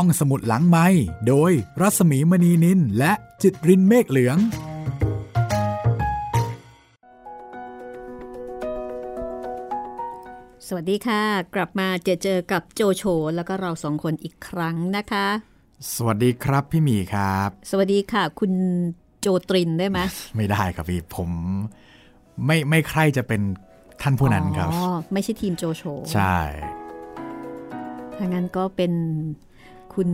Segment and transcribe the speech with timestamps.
[0.00, 0.86] ห้องสมุดหลังไม้
[1.28, 4.38] โดยรัสมีมณีนินและจิตรินเมฆเหลือง
[10.66, 11.22] สวัสดีค่ะ
[11.54, 15.26] กลับมาเจอเจอกับโจโฉแล้วก็เราสองคนอีกครั้งนะคะ
[15.94, 18.52] สวัสดีครับพี่หมีครับ สวัสดีค่ะ คุณ
[19.20, 19.98] โจตรินได้ไหม
[20.36, 21.30] ไม่ได้ครับพี่ผม
[22.46, 23.40] ไม่ไม่ใครจะเป็น
[24.02, 24.82] ท่านผู้นั้นครับอ๋อ
[25.12, 25.82] ไม่ใช่ทีมโจโฉ
[26.14, 26.38] ใช่
[28.18, 28.92] ถ้างั้นก็เป็น
[29.96, 30.08] คุณ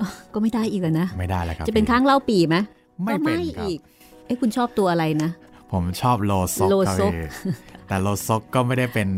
[0.00, 2.56] อะก็ไม่ได้อีกแล้วนะ ไม่ได้แล้วครับ จะเป็นพี่ค้างเล่าปีไหม
[3.02, 3.78] ไม่ก็เป็นไม่ครับอีก
[4.26, 5.30] เอ้คุณชอบตัวอะไรนะ
[5.72, 7.24] ผมชอบโลซกโลครับซกพี่
[7.86, 9.08] แต่โลซกก็ไม่ได้เป็น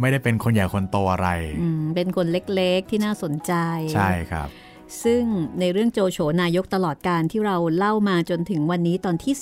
[0.00, 1.28] ไม่ได้เป็นคนใหญ่คนโตอะไร
[1.60, 3.52] อืมเป็นคนเล็กๆที่น่าสนใจ
[3.94, 4.48] ใช่ครับ
[5.04, 5.22] ซึ่ง
[5.60, 9.34] ในเรื่องโจโฉนายกตลอดการที่เราเล่ามาจนถึงวันนี้ตอนที่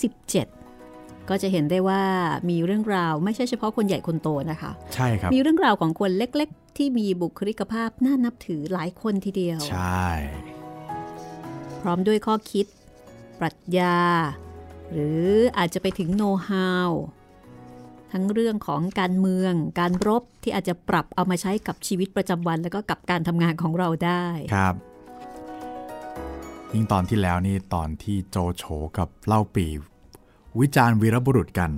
[0.60, 2.02] 17 ก็จะเห็นได้ว่า
[2.50, 10.06] มีเรื่องราวไม่ใช่เฉพาะคนใหญ่คนโตนะคะ ใช่ครับ มีเรื่องราวของคนเล็กๆ ที่มีบุคลิกภาพน่านับถือหลายคนทีเดียว ใช่
[11.80, 12.66] พร้อมด้วยข้อคิด
[13.40, 13.98] ปรัชญา
[14.92, 15.24] หรือ
[15.58, 16.90] อาจจะไปถึงโน้ตฮาว
[18.12, 24.74] ทั้งเรื่องของการเมือง การรบที่อาจจะปรับเอามาใช้กับชีวิตประจำวัน แล้วก็กับการทำงานของเราได้ครับ
[26.72, 28.64] ยิ่งตอนที่แล้วนี่ตอนที่โจโฉ
[28.98, 29.66] กับเล่าปี
[30.60, 31.70] วิจารณ์วีรบุรุษกัน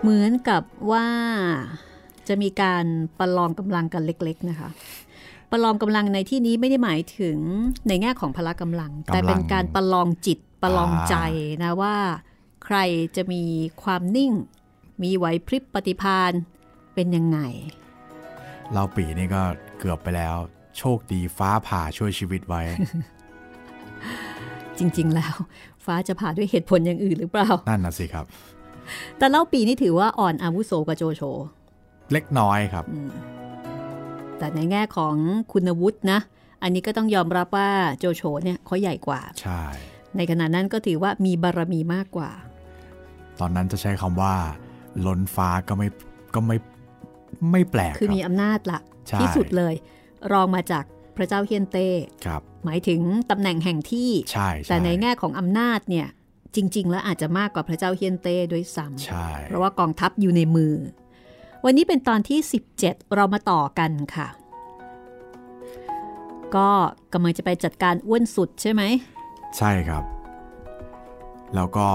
[0.00, 1.08] เหมือนกับว่า
[2.30, 2.84] จะมีการ
[3.18, 4.70] ประลองกำลังกันเล็ก ๆ นะคะ
[5.52, 7.38] ประลองกำลังในที่นี้ไม่ได้หมายถึง
[7.88, 11.16] ในแง่ของพละกำลังกำลังแต่เป็นการประลองจิตประลองใจ
[11.62, 11.96] นะว่า
[12.64, 12.78] ใคร
[13.16, 13.42] จะมี
[13.82, 14.32] ความนิ่ง
[15.02, 16.32] มีไหวพริบปฏิภาณ
[16.94, 17.38] เป็นยังไง
[18.72, 19.42] เล่าปีนี่ก็
[19.78, 20.36] เกือบไปแล้ว
[20.78, 22.62] โชคดีฟ้าผ่าช่วยชีวิตไว้
[24.78, 25.34] จริงๆแล้ว
[25.84, 28.24] ฟ้าจะผ่าด้วยเหตุผลอย่างอื่นหรือเปล่า นั่นนะสิครับ
[29.18, 31.22] แต่เล่าปีนี่ถือว่าอ่อนอาวุโสกว่าโจโฉ
[32.12, 32.84] เล็กน้อยครับ
[34.38, 35.14] แต่ในแง่ของ
[35.52, 36.20] คุณวุฒินะ
[36.62, 39.62] อันนี้ก็ต้องยอมรับว่าโจโฉเนี่ยเขาใหญ่กว่า ใช่
[40.16, 42.30] ในขณะนั้นก็ถือว่ามีบารมีมากกว่า
[43.40, 44.34] ตอนนั้นจะใช้คำว่า
[45.06, 45.88] ล้นฟ้าก็ไม่
[46.34, 46.56] ก็ไม่
[47.50, 49.74] ไม่แปลก คือรับมีอำนาจละใช่ที่สุดเลย
[50.32, 50.84] รองมาจาก
[51.16, 51.88] พระเจ้าเฮียนเต้
[52.26, 56.06] ครับหมายถึงตำแหน่งแห่งที่ใช่ช่แต่ในแง่ของอำนาจเนี่ย
[56.56, 60.74] จริง ๆ แล้วอาจจะมากกว่าพระเจ้าเฮียนเต้ด้วยซ้ำใช่เพราะว่ากองทัพอยู่ในมือ
[61.64, 62.38] วันนี้เป็นตอนที่
[62.76, 64.28] 17 เรามาต่อกันค่ะ
[66.56, 66.68] ก็
[67.12, 68.82] กำลังจะไปจัดการอ้วนสุดใช่ไหม
[69.56, 70.04] ใช่ครับ
[71.54, 71.86] แล้วก็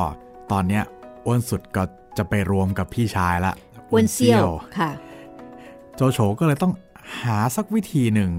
[0.52, 0.84] ตอนเนี้ย
[1.26, 1.84] อ้วนสุดก็
[2.18, 3.54] จะไปรวมกับพี่ชายละ
[3.92, 4.48] อ้วนเซี่ยว
[4.80, 4.92] ค่ะ
[5.96, 6.74] โจโฉก็เลยต้อง
[7.24, 8.32] หาสักวิธีหนึ่ง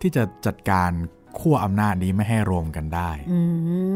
[0.00, 0.90] ที่จะจัดการ
[1.38, 3.38] ขั้วอำนาจนี้ไม่ให้รวมกันได้อื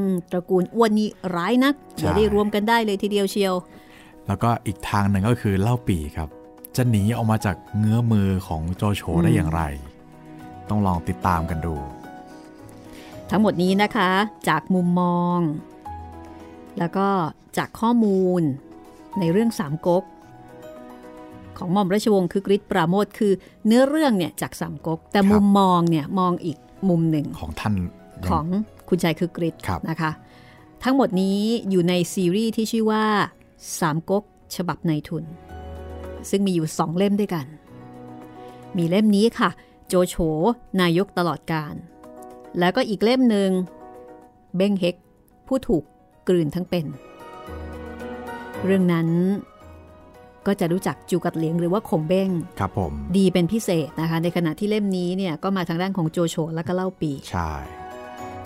[0.09, 3.55] มตระกูลอ้วนนี่ร้ายนักใช่อย่าได้รวมกันได้เลยทีเดียวเชียว
[4.27, 6.29] แล้วก็อีกทางหนึ่งก็คือเล่าปีครับ
[6.77, 9.63] จะหนีออกมาจากเงื้อมือของโจโฉได้อย่างไร
[10.69, 11.75] ต้องลองติดตามกันดู
[13.31, 14.11] ทั้งหมดนี้นะคะ
[14.49, 15.39] จากมุมมอง
[16.79, 17.07] แล้วก็
[17.59, 18.43] จากข้อมูล
[19.21, 20.05] ในเรื่องสามก๊ก
[21.59, 23.33] ของหม่อมราชวงศ์คือกริชปราโมทคือ
[23.67, 26.59] เนื้อเรื่องเนี่ยจากสามก๊กแต่ครับมุมมองเนี่ยมองอีก
[26.89, 27.75] มุมหนึ่งของท่าน
[28.23, 28.45] ยังของ
[28.89, 30.11] คุณชายคือกริชครับนะคะ
[30.85, 31.39] ทั้งหมดนี้
[31.71, 33.05] อยู่ในซีรีส์ที่ชื่อว่า
[33.81, 34.25] สามก๊ก
[34.57, 35.25] ฉบับในทุน
[36.31, 37.47] ซึ่งมีอยู่สองเล่มด้วยกัน
[38.77, 39.51] มีเล่มนี้ค่ะ
[39.89, 40.17] โจโฉ
[40.81, 41.75] นายกตลอดกาล
[42.59, 43.51] แล้วก็อีกเล่มหนึ่ง
[44.57, 44.97] เบ้งเฮก
[45.47, 45.85] ผู้ถูก
[46.29, 46.87] กลืนทั้งเป็น
[48.65, 49.09] เรื่องนั้น
[50.47, 57.51] ก็จะรู้จักจูกัดเหลียงหรือว่าขงเบ้งครับผม ดีเป็นพิเศษนะคะ ในขณะที่เล่มนี้เนี่ยก็มาทางด้านของโจโฉและก็เล่าปี่ ใช่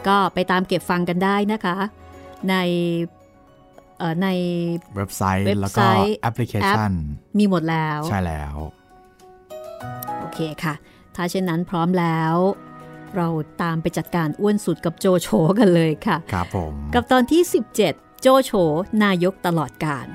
[0.07, 1.77] ก็ไปตามเก็บฟังกันได้นะคะ
[2.51, 3.20] ในเอ่อ
[4.23, 4.29] ใน
[4.97, 6.93] เว็บไซต์เว็บแล้วไซก็ต์แอปพลิเคชัน
[7.39, 8.57] มีหมดแล้ว ใช่แล้ว
[10.21, 10.75] โอเคค่ะ
[11.15, 12.35] ถ้าเช่นนั้นพร้อมแล้ว
[13.17, 13.29] เรา
[13.63, 15.29] ตามไปจัดการอ้วนสุดกับโจโฉ
[15.59, 17.43] กันเลยค่ะ ครับผม กับตอนที่
[17.83, 18.53] 17 โจโฉ
[19.05, 20.07] นายกตลอดการ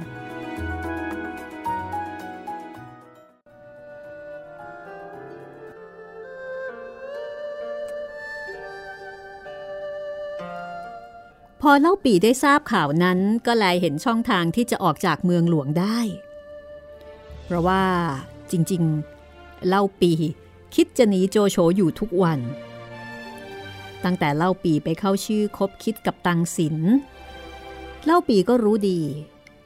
[11.70, 16.00] อเล่าปีได้ทราบข่าวนั้นก็แลเห็นช่องทางที่จะออกจากเมืองหลวงได้
[17.46, 17.84] เพราะว่า
[18.52, 20.12] จริงๆ เล่าปี
[20.76, 22.40] คิดจะหนีโจโฉอยู่ทุกวัน
[24.04, 26.78] ตั้งแต่เล่าปีไปเข้าชื่อคบคิดกับตังสิน
[28.06, 29.00] เล่าปีก็รู้ดี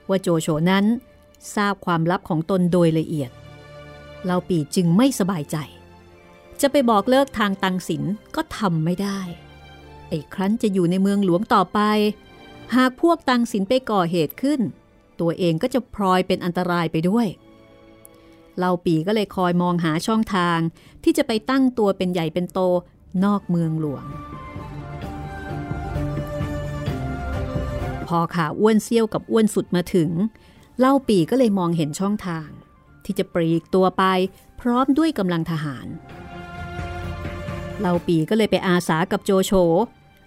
[0.10, 0.86] ว่าโจโฉนั้น
[1.56, 3.32] ทราบความลับของตนโดยละเอียด
[4.26, 5.58] เล่าปีจึงไม่สบายใจ
[6.62, 8.04] จะไปบอกเลิกทางตังสิน
[8.36, 9.20] ก็ทำไม่ได้
[10.10, 11.80] ไอ้ครั้นจะอยู่ในเมืองหลวงต่อไป
[12.76, 14.60] หากพวกตังสินไปก่อเหตุขึ้น
[15.20, 17.28] ตัวเองก็จะพลอยเป็นอันตรายไปด้วย
[18.58, 20.60] เล่าปีก็เลยคอยมองหาช่องทาง
[21.04, 22.60] ที่จะไปตั้งตัวเป็นใหญ่เป็นโต
[23.24, 24.06] นอกเมืองหลวง
[28.08, 30.10] พอข่าวอ้วนเซี่ยวกับอ้วนสุดมาถึง
[30.80, 32.48] เล่าปีก็เลยมองเห็นช่องทาง
[33.06, 34.04] ที่จะปลีกตัวไป
[34.62, 35.88] พร้อมด้วยกำลังทหาร
[37.80, 39.52] เล่าปีก็เลยไปอาสากับโจโฉ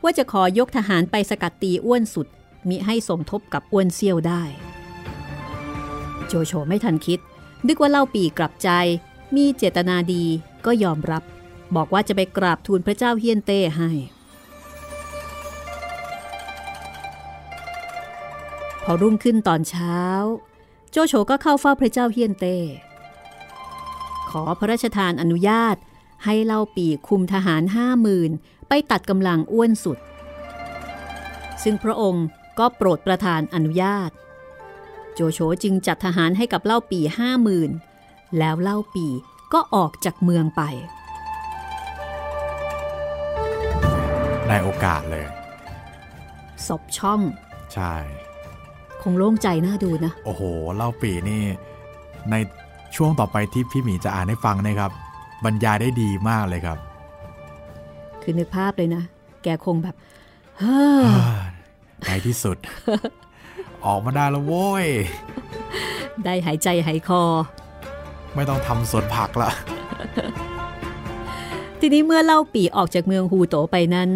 [0.02, 2.26] ว่าจะขอยกทหารไปสกัดตีอ้วนสุด
[2.68, 4.42] มิให้สมทบกับอ้วนเซี่ยวได้
[6.26, 7.18] โจโฉไม่ทันคิด
[7.66, 8.70] นึกว่าเล่าปีกลับใจ
[9.36, 10.24] มีเจตนาดี
[10.66, 11.22] ก็ยอมรับ
[11.76, 13.90] บอกว่าจะไปกราบทูลพระเจ้าเฮียนเต้ให้
[18.84, 19.98] พอรุ่งขึ้นตอนเช้า
[20.90, 22.56] โจโฉก็เข้าเฝ้าพระเจ้าเฮียนเต้
[24.30, 25.76] ขอพระราชทานอนุญาต
[26.24, 28.30] ให้เล่าปีคุมทหารห้าหมื่น
[28.74, 29.98] ไปตัดกำลังอ้วนสุด
[31.62, 32.26] ซึ่งพระองค์
[32.58, 34.10] ก็โปรดประทานอนุญาต
[35.14, 37.70] โจโฉจึงจัดทหารให้กับเล่าปีห้าหมื่น
[38.38, 39.06] แล้วเล่าปี
[39.52, 40.62] ก็ออกจากเมืองไป
[44.48, 45.24] ในโอกาสเลย
[46.66, 47.20] ศพช่อง
[47.72, 47.94] ใช่
[49.02, 50.42] คงโล่งใจน่าดูนะ โอ้โห
[50.76, 51.42] เล่าปีนี่
[52.30, 52.34] ใน
[52.96, 54.90] ช่วงต่อไปที่พี่หมีจะอ่านให้ฟังนะครับ
[55.44, 56.78] บรรยายได้ดีมากเลยครับ
[58.22, 59.02] คือนึกภาพเลยนะ
[59.42, 59.96] แกคงแบบ
[60.58, 61.02] เฮ้อ
[62.04, 62.56] ในที่สุด
[63.86, 64.86] ออกมาได้แล้วโว้ย
[66.24, 67.22] ได้หายใจหายคอ
[68.34, 69.50] ไม่ต้องทำสวนผักละ
[71.80, 74.10] ทีนี้เมื่อเล่าปีออกจากเมืองฮูโตไปนั้น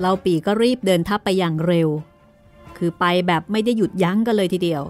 [0.00, 1.88] เล่าปีก็รีบเดินทัพไปอย่างเร็ว
[2.76, 4.82] คือไปแบบไม่ได้หยุดยั้งกันเลยทีเดียว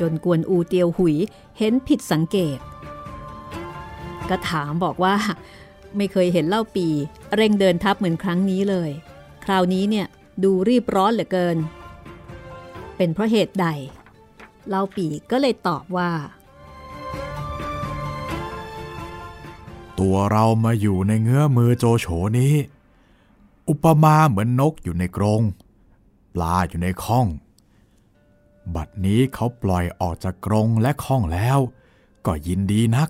[0.00, 1.16] จนกวนอูเตียวหุย
[1.58, 2.58] เห็นผิดสังเกต
[4.30, 5.14] ก็ถามบอกว่า
[5.96, 6.86] ไม่เคยเห็นเล่าปี
[7.36, 8.90] เร่งเดินทัพเหมือนครั้งนี้เลย
[9.44, 10.06] คราวนี้เนี่ย
[10.44, 11.56] ดูรีบร้อนเหลือเกิน
[12.96, 13.66] เป็นเพราะเหตุใด
[14.68, 16.10] เล่าปีก็เลยตอบว่า
[19.98, 22.06] ตัวเรามาอยู่ในเงื้อมือโจโฉ
[22.38, 22.54] นี้
[23.68, 25.42] อุปมาเหมือนนกอยู่ในกรง
[26.34, 27.26] ปลาอยู่ในข้อง
[28.74, 31.58] บัดนี้เขาปล่อยออกจากกรงและข้องแล้ว
[32.26, 33.08] ก็ยินดีนัก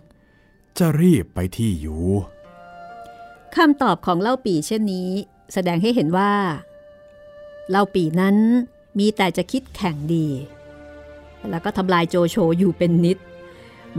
[0.79, 2.05] จะรีบไปที่อยู่
[3.57, 5.11] คำตอบของเล่าปีเช่นนี้
[5.55, 6.33] แสดงให้เห็นว่า
[7.71, 8.37] เล่าปีนั้น
[8.99, 10.27] มีแต่จะคิดแข่งดี
[11.51, 13.19] แล้วก็ทำลายโจโฉอยู่เป็นนิด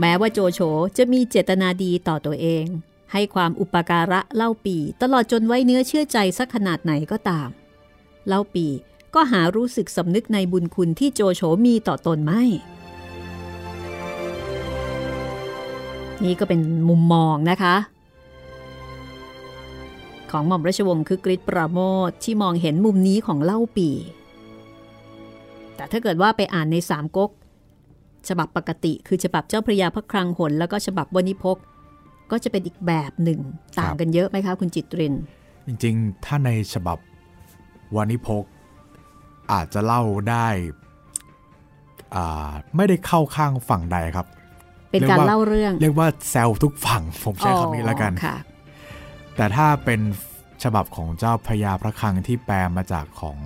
[0.00, 0.60] แม้ว่าโจโฉ
[0.96, 2.64] จะมีเจตนาดีต่อตัวเอง
[3.12, 7.48] ให้ความอุปการะเล่าปีตลอดจนไว้เนื้อเชื่อใจสักขนาดไหนก็ตาม
[8.28, 8.66] เล่าปี
[9.14, 12.42] ก็หารู้สึกสำนึกในบุญคุณที่โจโฉมีต่อตนไม่
[16.24, 17.76] นี่ก็เป็นมุมมองนะคะ
[20.32, 23.88] ของหม่อมราชวงศ์คือกริชปราโมทที่มองเห็นมุมนี้ของเล่าปี
[25.76, 27.30] แต่ถ้าเกิดว่าไปอ่านในสามก๊ก
[28.28, 31.56] ฉบับปกติคือฉบับเจ้าพระยาพระคลังหนแล้วก็ฉบับวณิพก
[32.30, 33.40] ก็จะเป็นอีกแบบหนึ่ง
[33.78, 35.14] ต่างกันเยอะไหมคะคุณจิตริน
[35.66, 36.98] จริงๆ ถ้าในฉบับ
[37.96, 38.44] วานิพก
[39.52, 40.48] อาจจะเล่าได้
[42.14, 44.26] อ่าไม่ได้เข้าข้างฝั่งใดครับ
[44.90, 48.36] เป็นการเล่าเรื่อง เรียกว่าแซวทุกฝั่งผมใช้คำนี้แล้วกันอ๋อค่ะ
[49.36, 50.00] แต่ถ้าเป็น
[50.62, 53.38] ฉบับของเจ้าพระยาพระคลังที่แปลมาจากของ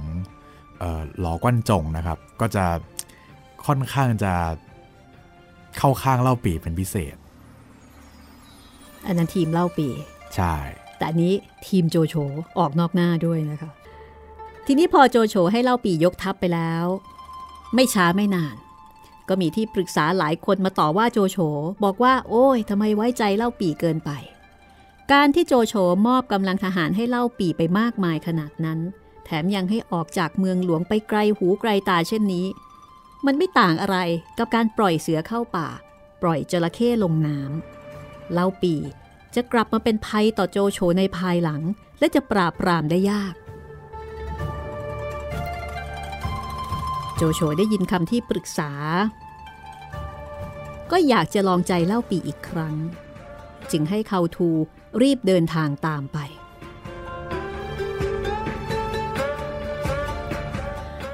[0.79, 2.65] เอ่อหลอกวั้นจงนะครับ ก็จะ
[3.67, 4.33] ค่อนข้างจะ
[5.79, 7.17] เข้าข้างเล่าปีเป็นพิเศษ
[9.07, 9.89] อันนั้นทีมเล่าปี
[10.37, 10.55] ใช่
[10.97, 11.35] แต่อันนี้
[11.67, 12.15] ทีมโจโฉ
[12.59, 13.71] ออกนอกหน้าด้วยนะคะ
[14.67, 16.85] ทีนี้พอโจโฉให้เล่าปียกทัพไปแล้ว
[17.75, 18.57] ไม่ช้าไม่นาน
[19.29, 21.39] ก็มีที่ปรึกษาหลายคนมาต่อว่าโจโฉ
[21.85, 24.11] บอกว่า โอ้ยทำไมไว้ใจเล่าปีเกินไป
[25.13, 25.75] การที่โจโฉ
[26.07, 28.79] มอบกำลังทหารให้เล่าปีไปมากมายขนาดนั้น
[29.25, 32.47] แถมยังให้ออกจากเมืองหลวงไปไกลหูไกลตาเช่นนี้
[33.27, 33.99] มันไม่ต่างอะไร
[34.39, 35.69] กับการปล่อยเสือเข้าป่า
[36.23, 38.75] ปล่อยจระเข้ลงน้ำเล่าปี
[39.35, 41.63] จะกลับมาเป็นภัยต่อโจโฉในภายหลัง
[41.99, 43.35] และจะปราบปรามได้ยาก
[47.17, 48.71] โจโฉได้ยินคำที่ปรึกษา
[50.91, 52.77] ก็อยากจะลองใจเล่าปีอีกครั้ง
[53.71, 54.53] จึงให้เขาทู
[55.03, 56.19] รีบเดินทางตามไป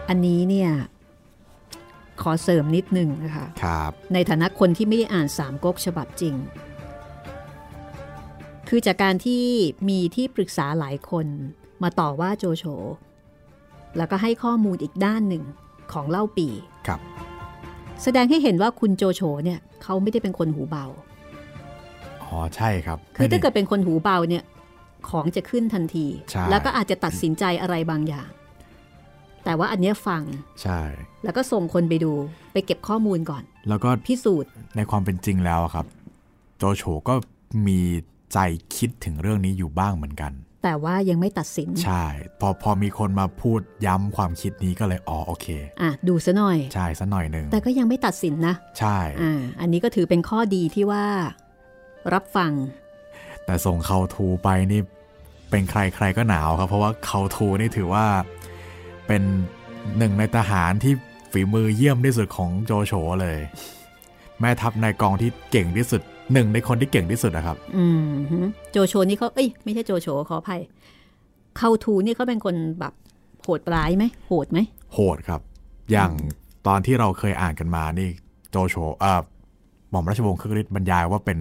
[0.08, 0.70] อันนี้เนี่ย
[2.22, 6.34] ขอเสริมนิดหนึ่งนะคะครับในฐานะคนที่ไม่ได้อ่านสามก๊กฉบับจริง
[8.68, 9.44] คือจากการที่
[9.88, 11.26] มีที่ปรึกษาหลายคน
[11.82, 12.64] มาต่อว่าโจโฉ
[13.96, 15.44] แล้วก็ให้ข้อมูลอีกด้านหนึ่ง
[15.92, 16.48] ของเล่าปี
[16.86, 17.00] ครับ
[18.02, 20.86] แสดงให้เห็นว่าคุณโจโฉเนี่ยเขาไม่ได้เป็นคนหูเบา
[22.32, 24.44] อ๋อใช่ครับคือถ้าไม่เกิได้ดเป็นคนหูเบาเนี่ย
[25.08, 28.28] ของจะขึ้นทันทีใช่แล้วก็อาจจะตัดสินใจอะไรบางอย่าง
[29.44, 30.22] แต่ว่าอันเนี้ยฟัง
[30.62, 30.80] ใช่
[31.24, 32.12] แล้วก็ส่งคนไปดู
[32.52, 35.86] ไปเก็บข้อมูลก่อน แล้วก็พิสูจน์ในความเป็นจริงแล้วอะครับ
[36.58, 37.14] โจโฉก็
[37.66, 37.80] มี
[38.32, 38.38] ใจ
[38.76, 42.04] คิดถึงเรื่องนี้อยู่บ้างเหมือนกัน แต่ว่ายังไม่ตัดสิน ใช่
[42.40, 45.46] พอพอมีคนมาพูดย้ำความคิดนี้ก็เลยอ๋อโอเค
[45.80, 51.04] อะดูซะหน่อย ใช่สัหน่อยหนึ่งแต่ก็ยังไม่ตัดสินนะ ใช่อ่าอันนี้ก็ถือเป็นข้อดีที่ว่า
[52.14, 52.52] รับฟัง
[53.44, 54.80] แต่ส่งเขาทูไปนี่
[55.50, 58.04] เป็นใครใครก็หนาวครับ เพราะว่าเขาทูนี่ถือว่า
[59.06, 59.22] เป็น
[59.98, 60.94] หนึ่งในทหารที่
[61.32, 62.92] ฝีมือเยี่ยมที่สุดของโจโฉ
[63.22, 63.38] เลย
[64.40, 66.00] แม่ทัพนายกองที่เก่งที่สุด
[66.32, 68.38] หนึ่งในคนที่เก่งที่สุดนะครับ อืมฮึ
[68.70, 70.60] โจโฉนี่เขาเอ้ยไม่ใช่โจโฉขออภัย
[71.58, 72.94] เขาทูนี่เขาเป็นคนแบบ
[73.42, 74.58] โหดร้ายไหมโหดไหม
[74.92, 75.40] โหดครับ
[75.90, 76.10] อย่าง
[76.66, 78.08] ตอนที่เราเคยอ่านกันมานี่
[78.50, 79.20] โจโฉเอ่อ
[79.90, 81.38] หม่อมราชวงศ์คึกฤทธิ์บรรยายว่าเป็น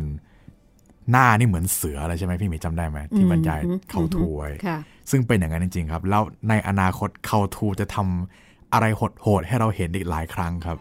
[1.11, 3.59] หน้านี่เหมือนเสืออะไรใช่ไหมพี่หมีจำได้ไหมที่บรรยาย
[3.91, 4.79] เขาทูไว้ค่ะ
[5.11, 8.85] ซึ่งเป็นอย่างนั้นจริง ๆ ครับ แล้วในอนาคตเขาทูจะทำอะไร
[9.23, 10.77] โหดๆให้เราเห็นอีกหลายครั้งครับ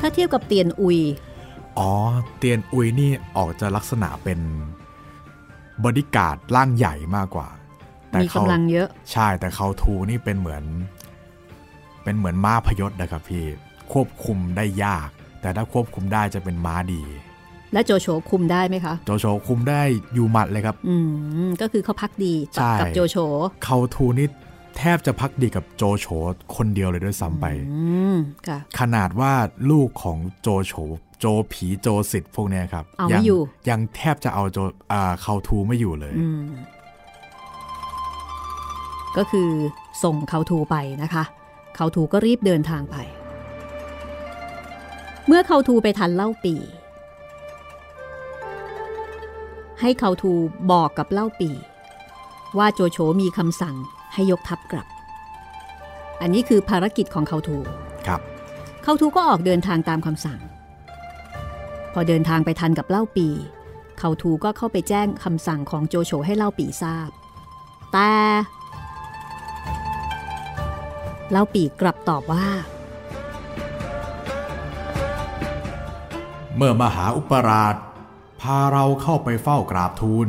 [0.00, 0.98] ถ้าเทียบกับเตียนอุย
[1.78, 1.92] อ๋อ
[2.38, 4.40] เตียนอุยนี่ออกจะลักษณะเป็น
[5.82, 7.48] บอดี้การ์ดร่างใหญ่มากกว่า
[8.10, 10.64] แต่มีเขากำลังเยอะ ใช่แต่เขาทูนี่เป็นเหมือน
[12.04, 13.44] เป็นเหมือนม้าพยศนะครับพี่
[13.92, 15.08] ควบคุมได้ยาก
[15.40, 17.02] แต่ถ้าควบคุมได้จะเป็นม้าดี
[17.72, 19.82] และโจโฉคุมได้ไหมคะ โจโฉคุมได้
[20.14, 20.96] อยู่หมัดเลยครับ อื
[21.46, 23.16] มก็คือเขาพักดีใช่กับโจโฉ
[23.64, 24.28] เขาทูนี่
[24.76, 26.06] แทบจะพักดีกับโจโฉ
[26.56, 28.16] คนเดียวเลยด้วยซ้ำไปอืม
[28.48, 29.32] ค่ะขนาดว่า
[29.70, 30.72] ลูกของโจโฉ
[31.18, 34.58] โจผีโจสิทธิ์พวกเนี้ยครับเอาไม่ยัอยู่ยังแทบจะเอาโจ
[34.92, 36.44] อ่าเขาทูไม่อยู่เลยอืม
[39.16, 39.50] ก็คือ
[40.02, 41.24] ส่งเขาทูไปนะคะ
[41.76, 42.96] เขาทูก็รีบเดินทางไป
[45.26, 46.54] เมื่อเขาทูไปทันเล่าปี
[49.82, 50.32] ให้เขาทู
[50.72, 51.50] บอกกับเล่าปี
[52.58, 53.76] ว่าโจโฉมีคำสั่ง
[54.12, 54.86] ให้ยกทัพกลับ
[56.20, 57.58] อันนี้คือภารกิจของเขาทู
[58.06, 58.20] ครับ
[58.82, 60.40] เขาทูก็ออกเดินทางตามคำสั่ง
[61.92, 63.28] พอเดินทางไปทันกับเล่าปี
[63.98, 67.10] เขาทูก็เข้าไปแจ้งคำสั่งของโจโฉให้เล่าปีทราบ
[67.92, 68.10] แต่
[71.30, 72.46] เล่าปีกลับตอบว่า
[76.56, 77.76] เมื่อมหาอุปราช
[78.42, 80.28] พาเราเข้าไปเฝ้ากราบทูล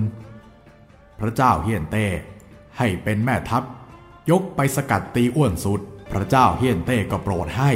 [1.20, 2.06] พระเจ้าเฮียนเต้
[2.78, 3.64] ให้เป็นแม่ทัพ
[4.30, 7.72] ยกไปสกัดตีอ้วนสุด พระเจ้าเฮียนเต้ก็โปรดให้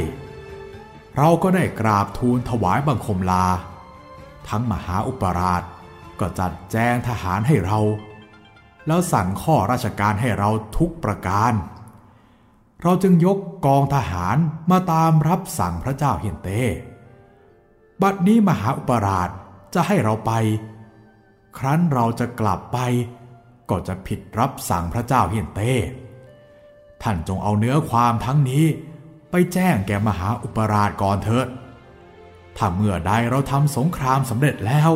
[1.17, 3.46] เราก็ได้กราบทูลถวายบังคมลา
[4.48, 5.63] ทั้งมหาอุปราช
[6.20, 7.79] ก็จัดแจงทหารให้เรา
[8.88, 11.53] แล้วสั่งข้อราชการให้เราทุกประการ
[12.82, 14.38] เราจึงยกกองทหาร
[14.72, 16.62] มาตามรับสั่งพระเจ้าเฮียนเต้
[18.01, 19.29] บัดนี้มหาอุปราช
[19.74, 20.31] จะให้เราไป
[21.57, 22.79] ครั้นเราจะกลับไป
[23.69, 25.74] ก็จะผิดรับสั่งพระเจ้าเฮียนเต้
[27.03, 28.65] ท่านจงเอาเนื้อความทั้งนี้
[29.31, 31.47] ไปแจ้งแก่มหาอุปราชก่อนเถิด
[32.57, 34.91] ถ้าเมื่อใดเราทำสงครามสำเร็จแล้ว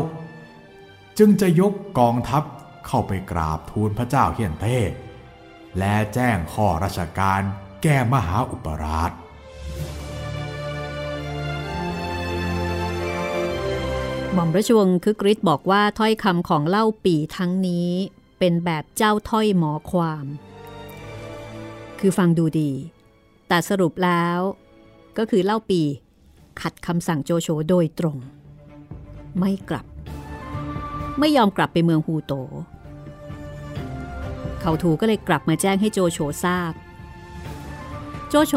[1.18, 2.44] จึงจะยกกองทัพ
[2.88, 4.78] เข้าไปกราบทูลพระเจ้าเฮียนเต้
[5.78, 7.42] และแจ้งข้อราชการ
[7.84, 9.12] แก่มหาอุปราช
[14.34, 17.90] หม่อมราชวงศ์คึกฤทธิ์บอกว่าถ้อยคำของเล่าปีทั้งนี้
[18.40, 20.26] เป็นแบบเจ้าถ้อยหมอความ
[22.00, 22.72] คือฟังดูดี
[23.48, 24.40] แต่สรุปแล้ว
[25.18, 25.82] ก็คือเล่าปี
[26.62, 28.18] ขัดคำสั่งโจโฉโดยตรง
[29.40, 29.86] ไม่กลับ
[31.20, 32.34] ไม่ยอมกลับไปเมืองฮูโต
[34.62, 36.74] เขาถูก็เลยกลับมาแจ้งให้โจโฉทราบ
[38.30, 38.54] โจโฉ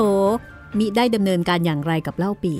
[0.79, 2.55] มิได้ดำเนินการอย่างไรกับเล่าปี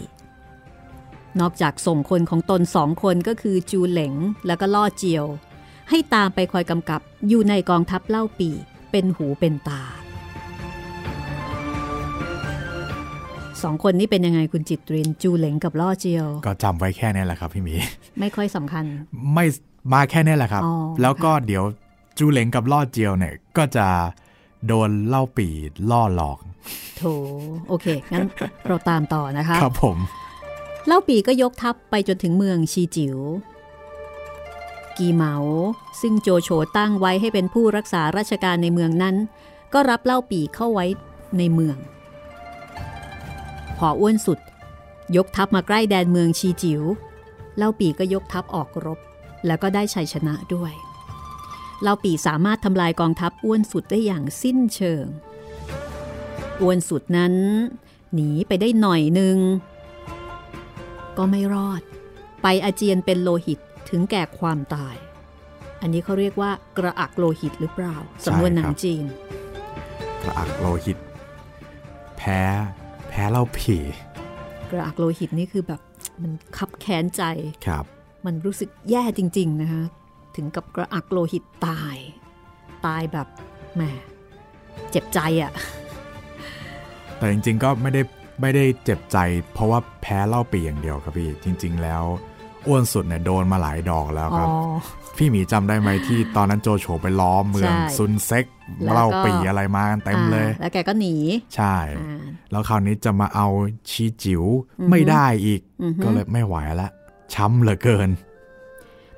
[1.41, 4.15] นอกจากส่งคนของตนสองคนก็คือจูเหลง
[4.47, 5.25] แล้วก็ล่อเจียว
[5.91, 8.51] ให้ตามไปคอยกำกับอยู่ในกองทัพเล่าปี
[8.91, 9.83] เป็นหูเป็นตา
[13.63, 17.75] สองคนนี้เป็นยังไงคุณจิตรินจูเหลงกับล่อเจียว ก็จำไว้แค่นี้แหละครับพี่หมี
[18.21, 18.85] ไม่ค่อยสำคัญ
[19.35, 19.45] ไม่
[19.93, 20.73] มาแค่นี้แหละครับอ๋อ
[21.03, 21.65] แล้วก็เดี๋ยว
[22.19, 23.87] จูเหลงกับล่อเจียวเนี่ยก็จะ
[24.67, 25.49] โดนเล่าปี
[25.91, 26.39] ล่อหลอก
[26.99, 27.03] โถ
[27.69, 28.27] โอเค งั้น
[28.67, 29.97] เราตามต่อนะคะ ครับผม
[30.87, 33.19] เล่าปีก็ยกทัพไปจนถึงเมืองชีจิว๋ว
[34.97, 35.35] กีเหมา
[36.01, 39.17] ซึ่งโจโฉตั้งไว้ให้เป็นผู้รักษาราชการในเมืองนั้น
[39.73, 40.87] ก็รับเล่าปีเข้าไว้
[41.39, 41.77] ในเมือง
[43.79, 44.39] พออ้วนสุด
[45.17, 46.83] ยกทัพมาใกล้แดนเมืองชีจิว๋ว
[47.57, 48.99] เล่าปีก็ยกทัพออกรบ
[49.47, 50.73] แล้วก็ได้ชัยชนะด้วย
[51.83, 55.05] เล่าปีสามารถทำลายกองทัพอ้วนสุดได้อย่างสิ้นเชิง
[56.61, 57.35] อ้วนสุดนั้น
[58.15, 59.39] หนีไปได้หน่อยหนึ่ง
[61.19, 61.83] ก็ไม่รอด
[62.43, 63.59] ไปอาเจียนเป็นโลหิต
[63.91, 64.97] ถึงแก่ความตาย
[65.81, 69.05] อันนี้เขาเรียกว่ากระอักโลหิตหรือเปล่าสำนวนหนังจีน
[70.23, 70.99] กระอักโลหิต
[72.25, 72.41] พ้
[73.09, 73.79] แพ้เล่าผี
[74.71, 75.81] กระอักโลหิตนี่คือแบบ
[76.23, 77.23] มันคับแค้นใจ
[77.67, 77.85] ครับ
[78.27, 79.85] มันรู้สึกแย่จริง ๆ นะคะ
[80.37, 81.97] ถึงกับกระอักโลหิตตาย
[82.87, 83.29] ตายแบบ
[83.75, 83.83] แหม
[84.91, 85.53] เจ็บใจอะ่ะ
[87.19, 88.03] แต่จริงๆก็ไม่ได้
[88.41, 89.19] ไม่ได้เจ็บใจ
[89.53, 92.05] เพราะว่าแพ้เหล่าปีอย่างเดียวครับพี่ จริง ๆ แล้ว
[92.67, 94.57] อ้วนสุดเนี่ยโดนมาหลายดอกแล้วครับอ๋อ
[95.17, 98.47] พี่หมีจำได้ไหมที่ตอนนั้นโจโฉไปล้อมเมืองใช่ซุนเซ็ก
[98.85, 101.15] แล้วก็เหล่าปีอะไรมากันเต็มเลยอ่าแล้วแกก็หนี
[101.57, 103.47] ใช่อ่าแล้วคราวนี้จะมาเอา
[103.91, 104.43] ชีจิ๋ว
[104.81, 106.89] อือฮึไม่ได้อีกอือฮึก็เลยไม่ไหวละ
[107.35, 108.11] ช้ำเหลือเกิน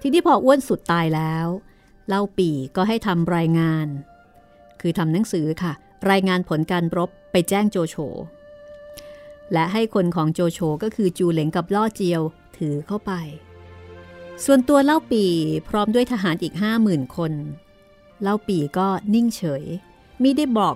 [0.01, 1.47] ทีนี้พออ้วนสุดตายแล้ว
[2.09, 3.87] เล่าปีก็ให้ทำรายงาน
[4.81, 5.73] คือทำหนังสือค่ะ
[6.11, 7.97] รายงานผลการรบไปแจ้งโจโฉ
[9.53, 12.23] และให้คนของโจโฉก็คือจูเหลงกับล่อเจียว
[12.57, 13.12] ถือเข้าไป
[14.45, 15.25] ส่วนตัวเล่าปี
[15.69, 17.33] พร้อมด้วยทหารอีกห้าหมื่นคน
[18.23, 19.65] เล่าปีก็นิ่งเฉย
[20.21, 20.75] ไม่ได้บอก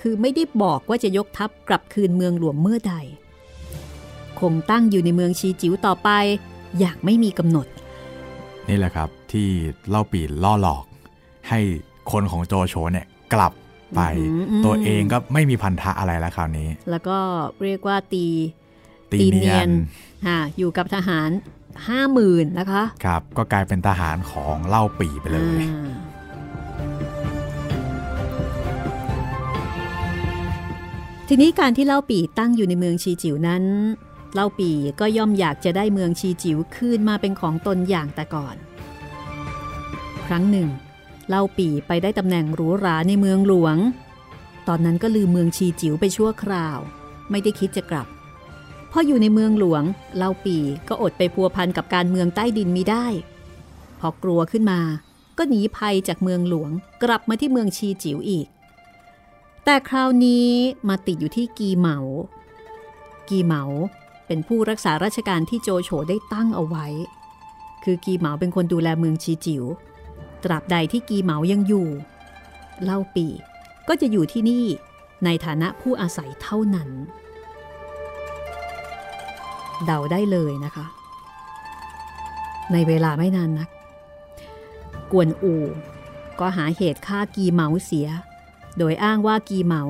[0.00, 2.94] คือไม่ได้บอกว่าจะยกทัพกลับคืนเมืองหลวงเมื่อใด
[4.40, 6.10] คงตั้งอยู่ในเมืองชีจิ๋วต่อไป
[6.78, 7.66] อย่างไม่มีกำหนด
[8.68, 9.48] นี่แหละครับที่
[9.88, 10.84] เล่าปีล่อหลอก
[11.48, 11.60] ให้
[12.10, 13.52] คนของโจโฉเนี่ยกลับ
[13.96, 17.18] ไปอือหือตัวเองก็ไม่มีพันธะอะไรแล้วคราวนี้ แล้วก็
[17.64, 18.26] เรียกว่าตี
[19.12, 19.72] ตีตีเนีเนียยนน
[20.26, 21.30] ค่ะอยู่กับทหาร
[21.88, 26.10] ห้าหมื่นนะคะ ครับ ก็กลายเป็นทหารของเล่าปีไปเลยอ่า
[31.32, 33.64] ทีนี้การที่เล่าปีตั้งอยู่ในเมืองชีจิ๋วนั้น
[34.34, 34.70] เล่าปี
[35.00, 38.56] ก็ย่อมอยากจะได้เมืองชีจิ๋วคืนมาเป็นของตนอย่างแต่ก่อน
[40.26, 40.68] ครั้งหนึ่ง
[41.28, 43.76] เล่าปีไปได้ตำแหน่งหรูหราในเมืองหลวง
[44.68, 46.78] ตอนนั้นก็ลืมเมืองชีจิ๋วไปชั่วคราว
[47.30, 48.06] ไม่ได้คิดจะกลับ
[48.92, 49.82] พออยู่ในเมืองหลวง
[50.16, 50.56] เล่าปี
[50.88, 53.06] ก็อดไปพัวพันกับการเมืองใต้ดินมิได้
[54.00, 54.80] พอกลัวขึ้นมา
[55.38, 56.70] ก็หนีภัยจากเมืองหลวง
[57.02, 58.46] กลับมาที่เมืองชีจิ๋วอีก
[59.64, 60.48] แต่คราวนี้
[60.88, 61.98] มาติดอยู่ที่กีเหมา
[63.28, 63.62] กีเหมา
[64.26, 66.86] เป็นผู้รักษาราชการที่โจโฉได้ตั้งเอาไว้
[67.84, 69.64] คือกีเหมาเป็นคนดูแลเมืองชีจิ๋ว
[70.44, 71.88] ตราบใดที่กีเหมายังอยู่
[72.84, 73.26] เล่าปี
[73.88, 74.64] ก็จะอยู่ที่นี่
[75.24, 76.90] ในฐานะผู้อาศัยเท่านั้น
[79.86, 80.86] เดาได้เลยนะคะ
[82.72, 83.68] ในเวลาไม่นานนัก
[85.12, 85.54] กวนอู
[86.40, 88.08] ก็หาเหตุฆ่ากีเหมาเสีย
[88.78, 89.82] โดยอ้างว่ากีเหมา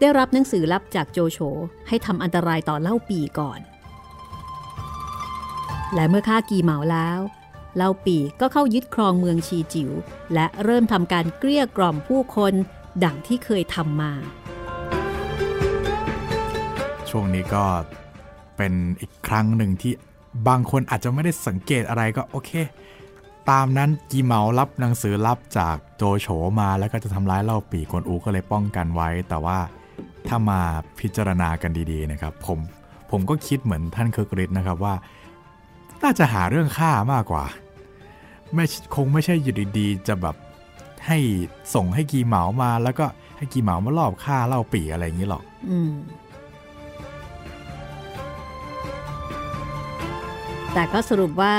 [0.00, 1.38] ได้รับหนังสือลับจากโจโฉ
[1.88, 3.60] ให้ทำอันตรายต่อเล่าปีก่อน
[5.94, 7.18] และเมื่อฆ่ากีเหมาแล้ว
[7.76, 9.90] เล่าปีก็เข้ายึดครองเมืองชีจิ๋ว
[10.34, 12.52] และเริ่มทำการเกลี้ยกล่อมผู้คน
[13.04, 14.12] ดังที่เคยทำมา
[17.10, 17.64] ช่วงนี้ก็
[18.56, 19.92] เป็นอีกครั้งหนึ่งที่
[20.48, 22.50] บางคนอาจจะไม่ได้สังเกตอะไรก็โอเค
[23.50, 26.28] ตามนั้นกีเหมารับหนังสือรับจากโจโฉ
[26.60, 29.58] มาแล้วก็จะทำร้ายเล่าปีกวนอูก็เลยป้องกันไว้ แต่ว่า
[30.28, 30.60] ถ้ามา
[31.00, 32.58] พิจารณากันดีๆนะครับ ผม
[33.10, 34.94] ผมก็คิดเหมือนท่านเคิร์กฤทธิ์นะครับว่า
[36.02, 37.44] น่าจะหาเรื่องฆ่ามากกว่า
[38.54, 40.36] ไม่คงไม่ใช่อยู่ดีๆจะแบบ
[41.06, 41.18] ให้
[41.74, 43.06] ส่งให้กีเหมามาแล้วก็
[43.36, 45.92] ให้กีเหมามาลอบฆ่าเล่าปีอะไรอย่างนี้หรอกอืม
[50.72, 51.56] แต่ก็สรุปว่า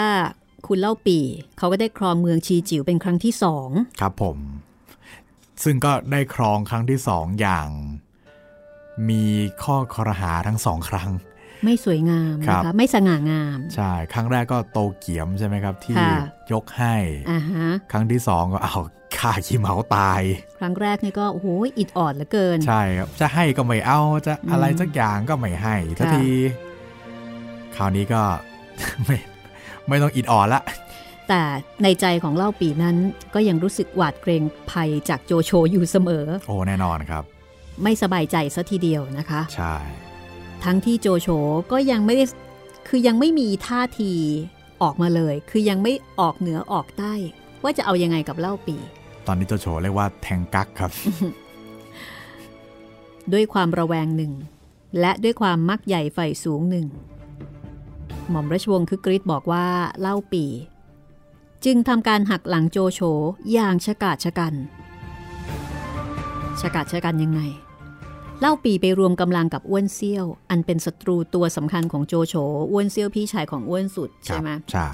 [0.67, 1.19] คุณเล่าปี
[1.57, 3.69] เขาก็ได้ครองเมืองชีจิ๋วเป็นครั้งที่สอง
[4.01, 4.37] ครับผม
[5.63, 7.67] ซึ่งก็ได้ครองครั้งที่สองอย่าง
[9.09, 9.23] มี
[9.63, 11.09] ข้อคอรหาทั้งสองครั้ง
[11.63, 16.13] ไม่สวยงามครันะคะบไม่สง่างาม ใช่ ครั้งแรกก็โตเกียมใช่ไหมครับ ที่ค่ะ
[16.51, 16.95] ยกให้
[17.31, 18.77] อ่าฮะครั้งที่สองก็เอา
[19.17, 20.21] ฆ่าขี้เหมาตาย
[20.59, 26.27] ครั้งแรกนี่ก็โอ้โหอิดออดเหลือเกิน ใช่ครับ จะให้ก็ไม่เอาจะอะไรอืมสักอย่างก็ไม่ให้ทันค่ะที
[27.75, 28.21] คราวนี้ก็
[29.05, 29.17] ไม่
[29.87, 30.61] ไม่ต้องอิดอ่อนละ
[31.29, 31.41] แต่
[31.83, 32.95] ในใจของเล่าปีนั้น
[33.33, 37.23] ก็ยังรู้สึกหวาดเกรงภัยจากโจโฉอยู่เสมอ โอ้แน่นอนครับ
[37.83, 39.75] ไม่สบายใจซะทีเดียวนะคะ ใช่
[40.63, 41.27] ทั้งที่โจโฉ
[41.71, 42.25] ก็ยังไม่ได้
[42.87, 44.13] คือยังไม่มีท่าที
[44.81, 47.13] ออกมาเลย คือยังไม่ออกเหนือออกใต้
[47.63, 48.75] ว่าจะเอายังไงกับเล่าปี
[49.27, 50.91] ตอนนี้โจโฉเรียกว่าแทงกักครับ
[53.33, 54.33] ด้วยความระแวงหนึ่ง
[54.99, 56.87] และด้วยความมักใหญ่ไฟสูงหนึ่ง
[58.29, 59.65] หม่อมราชวงศ์คือกริชบอกว่า
[59.99, 60.45] เล่าปี
[61.65, 63.01] จึงทำการหักหลังโจโฉ
[63.53, 64.53] อย่างชะกาจชะกัน
[66.61, 67.41] ชะกาจชะกันยังไง
[68.41, 72.35] เล่าปีไปรวมกำลังกับอ้วนเซี่ยว อันเป็นศัตรูตัวสำคัญของโจโฉ
[72.71, 74.87] อ้วนเซี่ยวพี่ชายของอ้วนสุดคใช่รัไหมใช่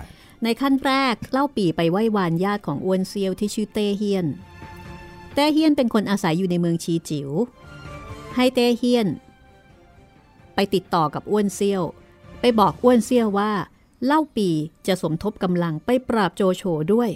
[0.44, 4.28] ในขั้นแรกเล่าปีไปไหว้วานญาติของอ้วนเซียวที่ชื่อเต้เฮียน
[5.34, 7.30] เต้เฮียนเป็นคนอาศัยอยู่ในเมืองชีจิว๋ว
[8.36, 9.08] ให้เต้เฮียน
[10.56, 11.84] ไปติดต่อกับอ้วนเซียว
[12.40, 13.52] ไปบอกอ้วนเซียวว่า
[14.06, 14.50] เล่าปี
[14.88, 17.10] จะสมทบกำลังไปปราบโจโฉด้วย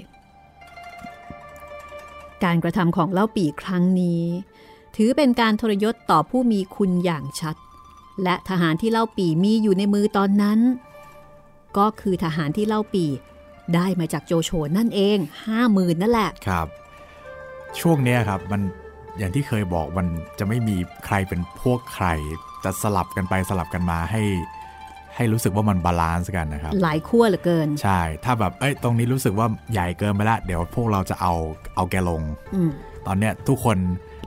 [2.43, 4.23] การกระทำของเล่าปีครั้งนี้
[4.95, 7.55] ถือเป็นการทรยศต่อผู้มีคุณอย่างชัด
[8.23, 10.59] และทหารที่เล่าปี่มีอยู่ในมือตอนนั้น
[11.77, 13.05] ก็คือทหารที่เล่าปี่
[13.75, 16.67] ได้มาจากโจโฉนั่นเองห้าหมื่นนั่นแหละครับ
[17.79, 18.61] ช่วงเนี้ยครับมัน
[19.17, 20.07] อย่างที่เคยบอกมัน
[20.39, 20.75] จะไม่มี
[21.05, 22.07] ใครเป็นพวกใคร
[22.63, 24.23] จะสลับกันไปสลับกันมาให้
[25.15, 31.33] ให้รู้สึกว่ามัน balance กันนะครับ หลายขั้วเหลือเกิน ใช่ ถ้าแบบเอ้ยตรงนี้รู้สึกว่าใหญ่เกินไปละเดี๋ยวพวกเราจะเอา
[31.75, 32.21] เอาแกลง
[32.55, 32.71] อืม
[33.07, 33.77] ตอนเนี้ยทุกคน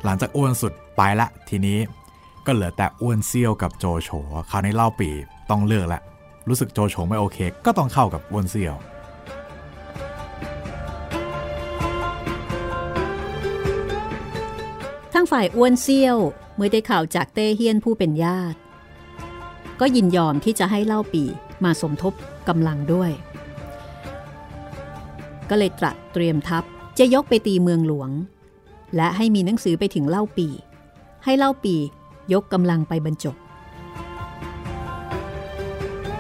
[0.05, 1.79] หลังจากอ้วนสุดไปละทีนี้
[2.47, 4.11] ก็เหลือแต่อ้วนเซี่ยวกับโจโฉ
[4.51, 5.11] คราวนี้เล่าปี
[5.51, 6.01] ต้องเลือกละ
[6.49, 8.75] รู้สึกโจโฉไม่โอเค ก็ต้องเข้ากับอ้วนเซี่ยว
[15.13, 16.17] ทั้งฝ่ายอ้วนเซี่ยว
[16.57, 18.59] เมื่อได้ข่าวจากเต้เฮียนผู้เป็นญาติ
[19.81, 21.25] ก็ยินยอมที่จะให้เล่าปี
[21.65, 22.13] มาสมทบ
[22.49, 23.11] กำลังด้วย
[25.51, 26.65] ก็เลยตรัสเตรียมทัพ
[26.99, 28.11] จะยกไปตีเมืองหลวง
[28.97, 30.49] และให้มีหนังสือไปถึงเล่าปี
[31.25, 31.77] ให้เล่าปี
[32.33, 33.37] ยกกำลังไปบรรจบ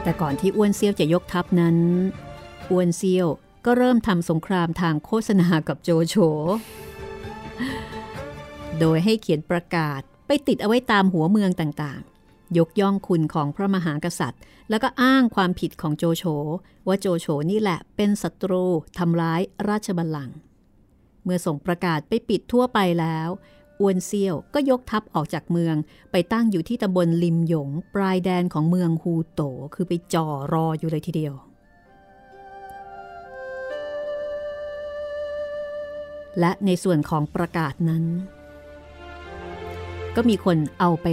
[0.02, 1.76] แต่ก่อนที่อ้วนเซียวจะยกทัพนั้น
[2.70, 3.26] อ้วนเซียว
[3.64, 6.16] ก็เริ่มทำสงครามทางโฆษณากับโจโฉ
[8.80, 16.24] โดยให้เขียนประกาศไปติดเอาไว้ตามหัวเมืองต่างๆ ยกย่องคุณของพระมหากษัตริย์ แล้วก็อ้างความผิดของโจโฉ
[16.86, 18.64] ว่าโจโฉนี่แหละเป็นศัตรู
[18.98, 20.36] ทำร้ายราชบัลลังก์
[21.24, 23.28] เมื่อส่งประกาศไปปิดทั่วไปแล้ว
[23.80, 25.76] อวนเซียวก็ยกทัพออกจากเมือง
[26.12, 29.42] ไปตั้งอยู่ที่ตำบลลิมหยง ปลายแดนของเมืองฮูโต
[29.74, 31.34] คือไปจ่อรออยู่เลยทีเดียว
[36.40, 38.04] และในส่วนของประกาศนั้น
[40.16, 41.06] ก็มีคนเอาไป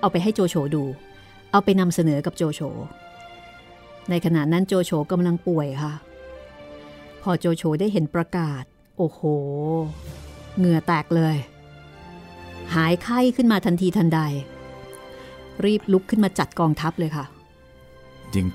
[0.00, 0.84] เอาไปให้โจโฉดู
[1.52, 2.60] เอาไปนำเสนอกับโจโฉ
[4.10, 5.94] ในขณะนั้นโจโฉกำลังป่วยค่ะ
[7.22, 8.64] พอโจโฉได้เห็นประกาศ
[9.02, 9.22] โอ้โห
[10.58, 11.36] เหงื่อแตกเลย
[12.74, 14.20] หายไข้ขึ้นมาทันทีทันใด
[15.64, 17.24] รีบลุกขึ้นมาจัดกองทัพเลยค่ะ
[18.34, 18.46] จริง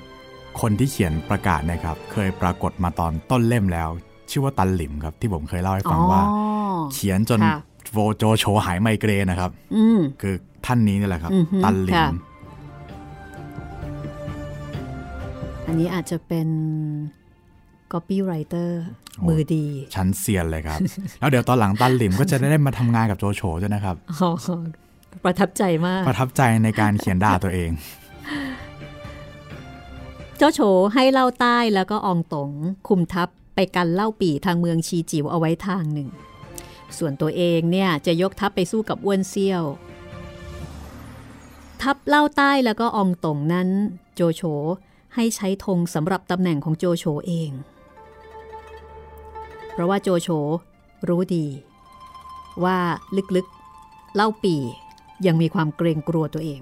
[0.62, 3.90] คนที่เขียนประกาศเนะครับ เคยปรากฏมาตอนต้นเล่มแล้ว
[4.30, 6.40] ชื่อว่าตันหลิมครับ ที่ผมเคยเล่าให้ฟังว่าอ๋อ
[6.94, 7.60] เขียนจนค่ะ
[7.94, 12.08] โวโจโฉหายไมเกรนนะครับอืมคือท่านนี้นี่แหละครับอือฮึตันหลิมค่ะ
[15.68, 16.48] อันนี้อาจจะเป็น
[17.94, 18.70] copywriter
[19.18, 20.80] โอ้มือดี ชั้นเซียนเลยครับ
[21.20, 24.32] แล้วเดี๋ยวตอนหลังตันหลิมก็จะได้มาทำงานกับโจโฉด้วยนะครับอ๋อ
[25.24, 27.72] ประทับใจมาก ประทับใจในการเขียนด่าตัวเอง
[30.38, 30.60] เจ้าโฉ
[30.94, 32.50] ให้เล่าใต้แล้วก็อองตง
[32.88, 36.10] คุมทัพไปกันเล่าปี่ทางเมืองชีจิ๋วเอาไว้ทางหนึ่ง
[36.98, 39.64] ส่วนตัวเองเนี่ยจะยกทัพไปสู้กับอ้วนเซี่ยว
[41.82, 43.70] ทัพเล่าใต้แล้วก็อองตงนั้น
[44.16, 44.42] โจโฉ
[45.16, 47.52] ให้ใช้ธงสำหรับตำแหน่งของโจโฉเอง
[49.76, 50.30] เพราะว่าโจโฉ
[51.08, 51.46] รู้ดี
[52.64, 52.78] ว่า
[53.36, 54.56] ลึกๆ เล่าปี
[55.26, 56.62] ยังมีความเกรงกลัวตัวเอง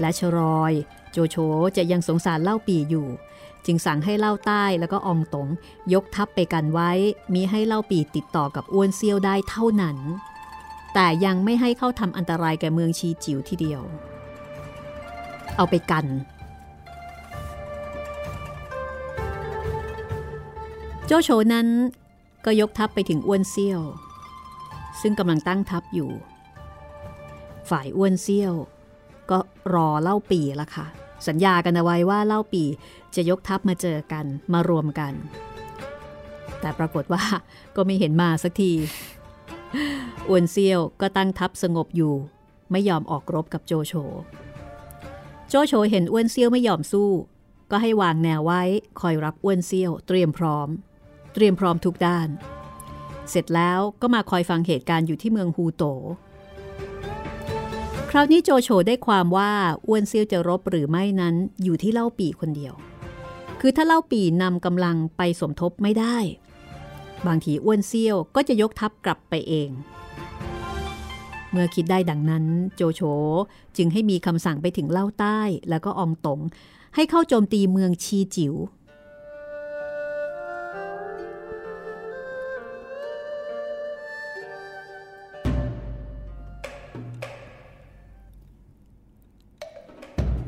[0.00, 0.72] และชรอย
[1.12, 1.36] โจโฉ
[1.76, 3.08] จะยังสงสารเล่าปีอยู่
[3.66, 5.48] จึงสั่งให้เล่าใต้แล้วก็อองตง
[5.92, 6.90] ยกทัพไปกันไว้
[7.34, 9.96] มีให้เล่าปีติดต่อกับอ้วนเซียวได้เท่านั้น
[10.94, 13.82] แต่ยังไม่ให้เข้าทำอันตรายแก่เมืองชีจิ๋วทีเดียว
[15.56, 16.06] เอาไปกัน
[21.06, 21.68] โจโฉนั้น
[22.44, 23.80] ก็ยกทัพไปถึงอ้วนเซี่ยว
[25.00, 26.10] ซึ่งกำลังตั้งทัพอยู่
[27.70, 28.54] ฝ่ายอ้วนเซี่ยว
[29.30, 29.38] ก็
[29.74, 30.86] รอเล่าปีละค่ะ
[31.28, 32.64] สัญญากันเอาไว้ว่าเล่าปี
[33.14, 35.12] จะยกทัพมาเจอกันมารวมกัน
[36.60, 37.24] แต่ปรากฏว่า
[37.76, 38.72] ก็ไม่เห็นมาสักที
[40.28, 42.14] อ้วนเซี่ยวก็ตั้งทัพสงบอยู่
[42.70, 43.94] ไม่ยอมออกรบกับโจโฉ
[45.48, 47.10] โจโฉเห็นอ้วนเซี่ยวไม่ยอมสู้
[47.70, 48.62] ก็ให้วางแนวไว้
[49.00, 50.68] คอยรับอ้วนเซี่ยวเตรียมพร้อม
[51.32, 52.28] เตรียมพร้อมทุกด้าน
[53.30, 55.84] เสร็จแล้วก็มาคอยฟังเหตุการณ์อยู่ที่เมืองฮูโต
[58.10, 59.52] คราวนี้โจโฉได้ความว่า
[59.86, 62.74] อ้วนเซียวจะรบหรือไม่นั้นอยู่ที่เล่าปีคนเดียว
[63.60, 66.16] คือถ้าเล่าปีนำกำลังไปสมทบไม่ได้
[67.26, 69.70] บางทีอ้วนเซียวก็จะยกทัพกลับไปเอง
[71.50, 72.44] เมื่อคิดได้ดังนั้น
[72.76, 73.00] โจโฉ
[73.76, 75.40] จึงให้มีคำสั่งไปถึงเล่าใต้
[75.70, 76.40] แล้วก็อองตง
[76.94, 78.54] ให้เข้าโจมตีเมืองชีจิ๋ว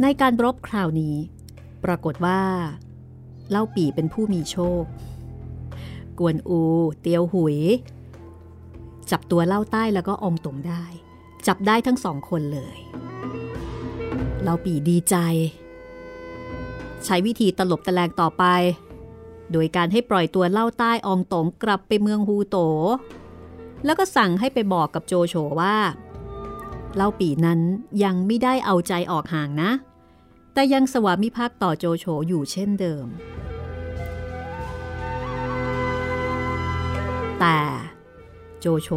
[0.03, 1.17] ในการรบคราวนี้
[1.85, 2.41] ปรากฏว่า
[3.51, 4.85] เล่าปี่เป็นผู้มีโชค
[6.19, 6.61] กวนอู
[7.01, 7.59] เตียวหุย
[9.11, 10.85] จับตัวเล่าใต้แล้วก็อมตงได้
[11.47, 12.77] จับได้ทั้งสองคนเลย
[14.43, 15.17] เล่าปี่ดีใจ
[17.05, 18.45] ใช้วิธีตลบตะแลงต่อไป
[19.53, 22.57] โดยการให้ปล่อยตัวเล่าใต้อองตงกลับไปเมืองฮูโต
[23.85, 25.77] แล้วก็สั่งให้ไปบอกกับโจโฉว่า
[26.97, 27.61] เล่าปีนั้น
[28.05, 29.71] ยังไม่ได้เอาใจออกห่างนะ
[30.53, 33.07] แต่ยังสวามิภักดิ์ต่อโจโฉอยู่เช่นเดิม
[37.41, 37.59] แต่
[38.61, 38.89] โจโฉ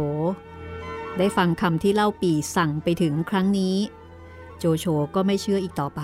[1.18, 3.76] ได้ฟังคำที่เล่าปีสั่งไปถึงครั้งนี้
[4.58, 6.00] โจโฉก็ไม่เชื่ออีกต่อไป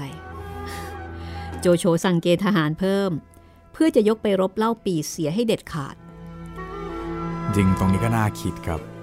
[1.60, 3.10] โจโฉสั่งเกณฑ์ทหารเพิ่ม
[3.72, 5.96] เพื่อจะยกไปรบเล่าปีเสียให้เด็ดขาด
[7.54, 8.93] จริงตรงนี้ก็น่าคิดครับ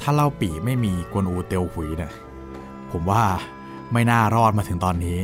[0.00, 2.12] ถ้าเล่าปีไม่มีกวนอูเตียวหุยเนี่ย
[2.92, 3.22] ผมว่า
[3.92, 5.18] ไม่น่ารอดมาถึงตอนนี้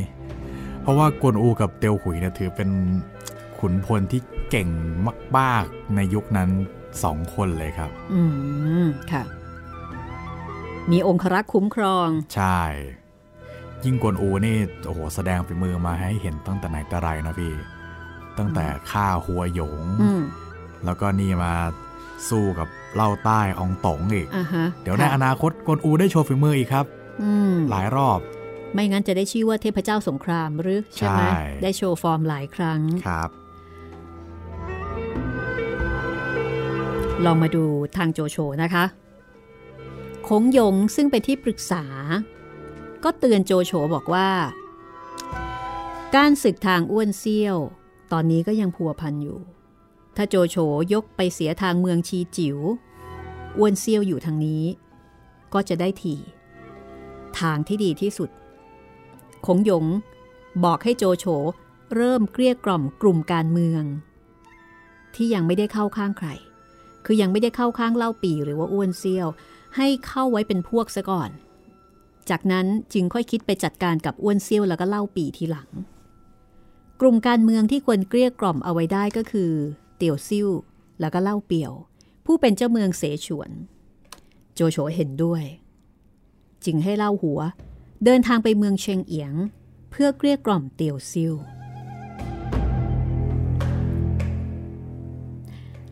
[0.81, 2.69] เพราะว่ากวนอูกับเตียวหุยเนี่ยถือเป็น
[3.59, 4.69] ขุนพลที่เก่ง
[5.37, 6.49] มากๆในยุคนั้น
[7.03, 8.21] สองคนเลยครับ อื
[8.83, 9.23] ม ค่ะ
[10.91, 12.61] มีองครักษ์คุ้มครอง ใช่
[13.83, 17.53] ยิ่งกวนอูนี่ โอ้โห แสดงฝีมือมาให้เห็นตั้งแต่ไหนแต่ไรนะพี่
[18.37, 20.21] ตั้งแต่ฆ่าหัวหยงอืม
[20.85, 21.53] แล้วก็นี่มา
[22.29, 26.85] สู้กับ เล่าใต้อองตงอีกอ่าฮะเดี๋ยวในค่ะอนาคตกวนอูได้โชว์ฝีมืออีกครับ
[27.21, 28.19] อืมหลายรอบ
[28.73, 33.29] ไม่งั้นจะได้ชื่อว่าเทพเจ้าสงครามหรือใช่ไหมใช่ได้โชว์ฟอร์มหลายครั้งครับ
[37.25, 37.63] ลองมาดู
[37.97, 38.85] ทางโจโฉนะคะ
[40.27, 41.85] คงหยงซึ่งเป็นที่ปรึกษา
[43.03, 44.29] ก็เตือนโจโฉบอกว่า
[46.15, 47.57] การศึกทางอ้วนเซี่ยว
[48.11, 49.39] ตอนนี้ก็ยังพัวพันอยู่
[50.15, 50.57] ถ้าโจโฉ
[50.93, 52.57] ยกไปเสียทางเมืองชีจิว๋ว
[53.57, 54.63] อ้วนเซี่ยวอยู่ทางนี้
[55.53, 56.15] ก็จะได้ที
[57.39, 58.29] ทางที่ดีที่สุด
[59.45, 59.85] คงหยง
[60.63, 61.25] บอกให้โจโฉ
[61.95, 63.83] เริ่มเกลี้ยกล่อมกลุ่มการเมือง
[65.15, 66.29] ที่ยังไม่ได้เข้าข้างใคร
[67.05, 69.27] คือยังไม่ได้เข้าข้างเล่าปีหรือว่าอ้วนเซี่ยว
[69.77, 71.29] ให้เข้าไว้เป็นพวกซะก่อน
[72.29, 75.69] จากนั้นจึงค่อยคิดไปจัดการกับอ้วนเซี่ยวแล้วก็เล่าปีทีหลัง
[77.01, 79.51] กลุ่มการเมืองที่ควรเกลี้ยกล่อมเอาไว้ได้ก็คือ
[80.03, 80.49] ตียวซิ่ว
[80.99, 81.73] แล้วก็เล่าเปียว
[82.25, 83.51] ผู้เป็นเจ้าเมืองเสฉวน
[84.53, 85.43] โจโฉเห็นด้วย
[86.65, 87.39] จึงให้เล่าหัว
[88.05, 89.33] เดินทางไปเมืองเชงเอียง
[89.91, 91.33] เพื่อเกลี้ยกล่อมเตียวซิ่ว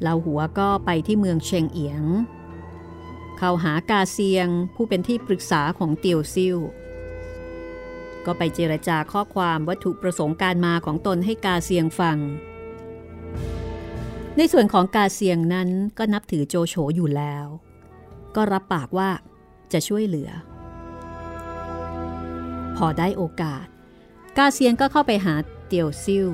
[0.02, 2.04] เหล่าหัวก็ไปที่เมืองเชงเอียง
[3.38, 6.58] เข้าหากาเซียงผู้เป็นที่ปรึกษาของเตียวซิ่ว
[8.26, 12.20] ก็ไปเจรจาข้อความวัตถุประสงค์การมาของตนให้กาเซียงฟัง
[14.38, 17.46] ในส่วนของกาเซียงนั้นก็นับถือโจโฉอยู่แล้ว
[18.36, 19.10] ก็รับปากว่า
[19.74, 20.30] จะช่วยเหลือ
[22.78, 23.66] พอได้โอกาส
[24.38, 25.36] กาเซียงก็เข้าไปหา
[25.68, 26.28] เตียวซิ่ว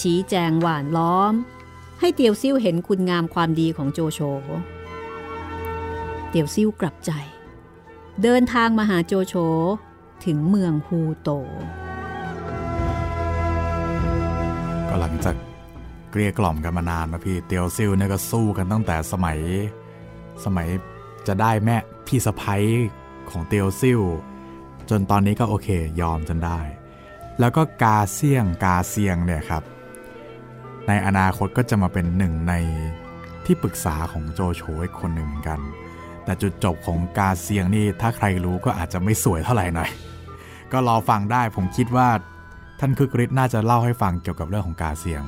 [0.00, 1.34] ชี้แจงหวานล้อม
[2.00, 4.20] ให้เตียวซิ่วเห็นคุณงามความดีของโจโฉ
[6.30, 7.12] เตียวซิ่วกลับใจ
[8.22, 9.34] เดินทางมาหาโจโฉ
[10.24, 11.30] ถึงเมืองฮูโต
[14.88, 15.36] ก็หลังจาก
[16.12, 19.38] เกลี้ยกล่อมกันมานานนะพี่เตียวซิลเนี่ยก็สู้กันตั้งแต่สมัย
[20.44, 20.68] สมัย
[21.26, 22.64] จะได้แม่พี่สะพ้ย
[23.30, 24.00] ของเตียวซิล
[24.90, 25.68] จนตอนนี้ก็โอเค
[26.00, 26.60] ยอมจนได้
[27.40, 29.62] แล้วก็กาเซียงกาเซียงเนี่ยครับ
[30.88, 32.54] ในอนาคตก็จะมาเป็นหนึ่งใน
[33.44, 35.60] ที่ปรึกษาของโจโฉอีกคนหนึ่งเหมือนกัน
[36.24, 39.90] แต่จุดจบของกาเซียงนี่ถ้าใครรู้ก็อาจจะไม่สวยเท่าไหร่หน่อย
[40.72, 42.08] ก็รอฟังได้ผมคิดว่า
[42.80, 45.22] ท่านคึกฤทธิ์น่าจะเล่าให้ฟังเกี่ยวกับเรื่องของกาเซียง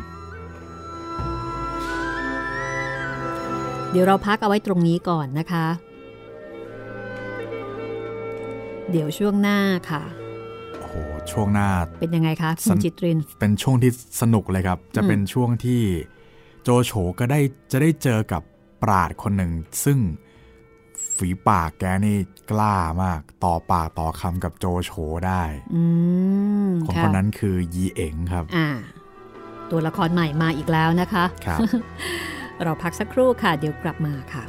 [3.94, 5.66] เดี๋ยวเราพักเอาไว้ตรงนี้ก่อนนะคะ
[8.90, 9.59] เดี๋ยวช่วงหน้า
[9.90, 10.02] ค่ะ
[10.78, 10.94] โอ้โห
[11.33, 11.68] ช่วงหน้า
[12.00, 15.83] เป็นยังไงคะคุสัณนจิตริน เป็นช่วงที่สนุกเลยครับ จะเป็นช่วงที่
[16.62, 17.40] โจโฉก็ได้
[17.72, 18.42] จะได้เจอกับ
[18.83, 19.52] ปราดคนหนึ่ง
[19.85, 19.98] ซึ่ง
[21.16, 22.18] ฝีปากแกนี่
[22.50, 24.92] กล้ามาก ต่อปากต่อคำกับโจโฉ
[25.26, 25.42] ได้
[25.74, 25.83] อื
[26.66, 28.68] มคนค่ะคนนั้นคือยีเอ๋งครับอ่า
[29.70, 31.61] ตัวละครใหม่มาอีกแล้วนะคะครับ
[32.62, 34.45] เราพักสักครู่ค่ะ เดี๋ยวกลับมาค่ะ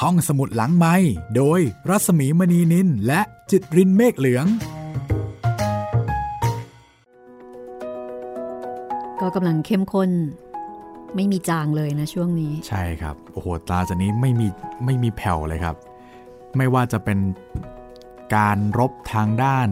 [0.00, 0.94] ห้องสมุดหลังไม้
[1.36, 4.46] โดยรัศมีมณีนินและจิตรินเมฆเหลือง
[9.20, 10.10] ก็กำลังเข้มข้น
[11.14, 14.46] ไม่มีจางเลยนะช่วงนี้ ใช่ครับ โอ้โหตาจากนี้ไม่มี
[14.84, 15.76] ไม่มีแผ่วเลยครับ
[16.56, 17.18] ไม่ว่าจะเป็น
[18.36, 19.68] การรบทางด้าน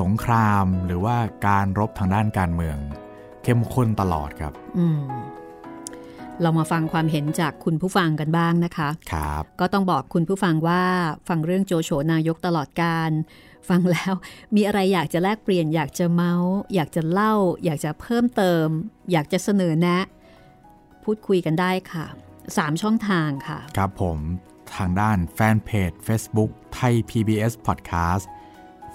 [0.00, 2.78] สงครามหรือว่าการรบทางด้านการเมือง
[3.42, 5.00] เข้มข้นตลอดครับอืม
[6.42, 10.84] เรามาฟังความเห็นจากคุณผู้ฟังกันบ้างนะคะครับก็ต้องบอกคุณผู้ฟังว่า
[11.28, 13.10] ฟังเรื่องโจโฉนายกตลอดการ
[13.68, 14.14] ฟังแล้ว
[14.54, 18.66] มีอะไรอยากจะแลกเปลี่ยน อยากจะเมาส์อยากจะเล่า อยากจะเพิ่มเติม
[19.12, 20.04] อยากจะเสนอแนะ
[21.04, 22.06] พูดคุยกันได้ค่ะ
[22.44, 24.18] 3ช่องทางค่ะ ครับผม
[24.76, 28.24] ทางด้านแฟนเพจ Facebook ไทย PBS Podcast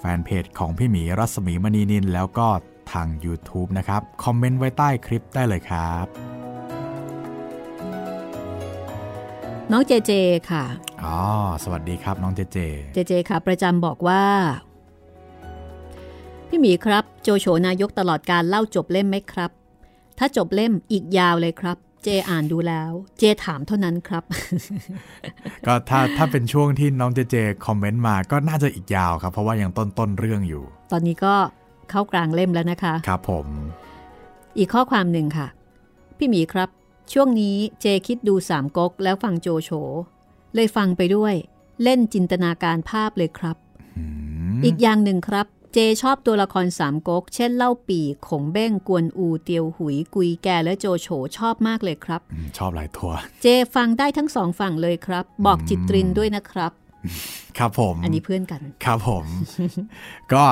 [0.04, 2.48] แฟนเพจของพี่หมีรัศมีมณีนิน แล้วก็
[2.92, 6.06] ทาง YouTube นะครับ คอมเมนต์ไว้ใต้คลิปได้เลยครับ
[9.70, 10.12] น้องเจเจ
[10.50, 10.64] ค่ะ
[11.04, 11.18] อ๋อ
[11.64, 12.58] สวัสดีครับน้องเจเจ
[12.94, 14.24] เจเจค่ะ ประจำบอกว่า
[16.48, 19.50] พี่หมีครับ โจโฉนายกตลอดการเล่าจบเล่มไหมครับ
[20.18, 24.22] ถ้าจบเล่มอีกยาวเลยครับ เจอ่านดูแล้ว เจถามเท่านั้นครับ
[25.66, 27.36] ก็ถ้าถ้าเป็นช่วงที่น้องเจเจ
[27.66, 31.34] คอมเมนต์มาก็น่าจะอีกยาวครับ เพราะว่ายังต้นต้นเรื่องอยู่ ตอนนี้ก็
[31.90, 33.46] เข้ากลางเล่มแล้วนะคะ ครับผม
[34.58, 35.46] อีกข้อความหนึ่งค่ะ
[36.18, 36.68] พี่หมีครับ
[37.12, 39.70] ช่วงนี้เจคิดดูสามก๊กแล้วฟังโจโฉ
[40.54, 41.34] เลยฟังไปด้วย
[41.82, 43.56] เล่นจินตนาการภาพเลยครับ
[43.98, 44.04] อื
[44.58, 51.08] มอีกอย่างหนึ่งครับ เจชอบตัวละครสามก๊ก เช่นเล่าปีขงเบ้งกวนอูเตียวหุยกุยแกและโจโฉ
[51.38, 56.72] ชอบมากเลยครับอืมชอบหลายตัว เจฟังได้ทั้งสองฝั่งเลยครับ บอกจิตรินด้วยนะครับ
[57.58, 59.24] ครับผม อันนี้เพื่อนกัน ครับผม
[60.32, 60.44] ก็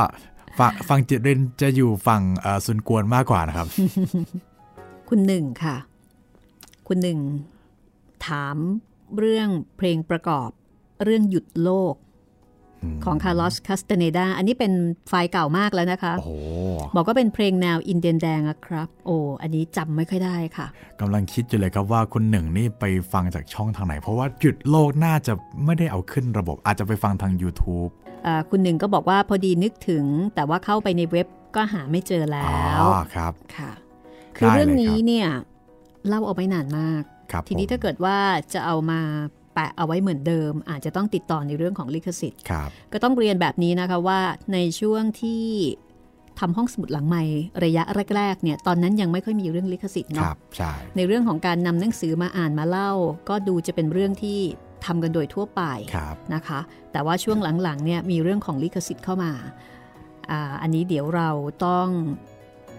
[0.59, 3.69] ฟังฟังจิตรินจะอยู่ฝั่งเอ่อซุนกวนมากกว่านะครับ
[5.09, 5.77] คุณหนึ่งค่ะ
[6.89, 7.19] คุณหนึ่ง
[8.27, 8.57] ถาม
[9.19, 10.51] เรื่องเพลงประกอบ
[11.05, 11.95] เรื่องหยุดโลก
[13.05, 14.73] ของคาร์ลอสคาสเตเนดาอันนี้เป็น
[15.09, 16.31] ไฟล์เก่ามากแล้วนะคะโอ้โห
[16.97, 20.67] บอกว่าเป็นเพลงแนวอินเดียนแดงอะครับ โอ้ อันนี้จำไม่ค่อยได้ค่ะ
[21.01, 25.33] กำลังคิดอยู่เลยครับว่าคุณหนึ่งนี่ไปฟังจากช่องทางไหน เพราะว่าหยุดโลกน่าจะ
[25.65, 27.91] ไม่ได้เอาขึ้นระบบ อาจจะไปฟังทาง YouTube
[28.27, 33.71] อ่าคุณหนึ่งก็บอกว่าพอดีนึกถึง แต่ว่าเข้าไปในเว็บก็หาไม่เจอแล้อ๋วอครับค่ะ
[34.37, 35.29] คือได้เลยเรื่องนี้ครับเนี่ย
[36.09, 38.17] เล่าเอาไว้นานมากครับทีนี้ผมถ้าเกิดว่า
[38.55, 39.01] จะเอามา
[39.55, 44.21] แปะเอาไว้เหมือนเดิม อาจจะต้องติดต่อในเรื่องของลิขสิทธิ์ครับก็ต้องเรียนแบบนี้นะคะว่า
[44.53, 45.45] ในช่วงที่
[46.41, 47.25] ทำห้องสมุดหลังใหม่
[47.65, 47.83] ระยะ
[48.17, 52.93] แรกๆเนี่ยตอนนั้นยังไม่ค่อยมีเรื่องลิขสิทธิ์คเนาะรับใช่ในเรื่องของการนำหนังสือมาอ่านมาเล่า
[53.29, 54.39] ก็ดูจะเป็นเรื่องที่
[54.85, 55.63] ทำกันโดยทั่วไป
[55.95, 56.61] ครับนะคะ
[56.93, 59.33] แต่ว่าช่วงหลังๆเนี่ยมีเรื่องของลิขสิทธิ์เข้ามา
[60.31, 61.31] อาอันนี้เดี๋ยวเรา
[61.65, 61.89] ต้อง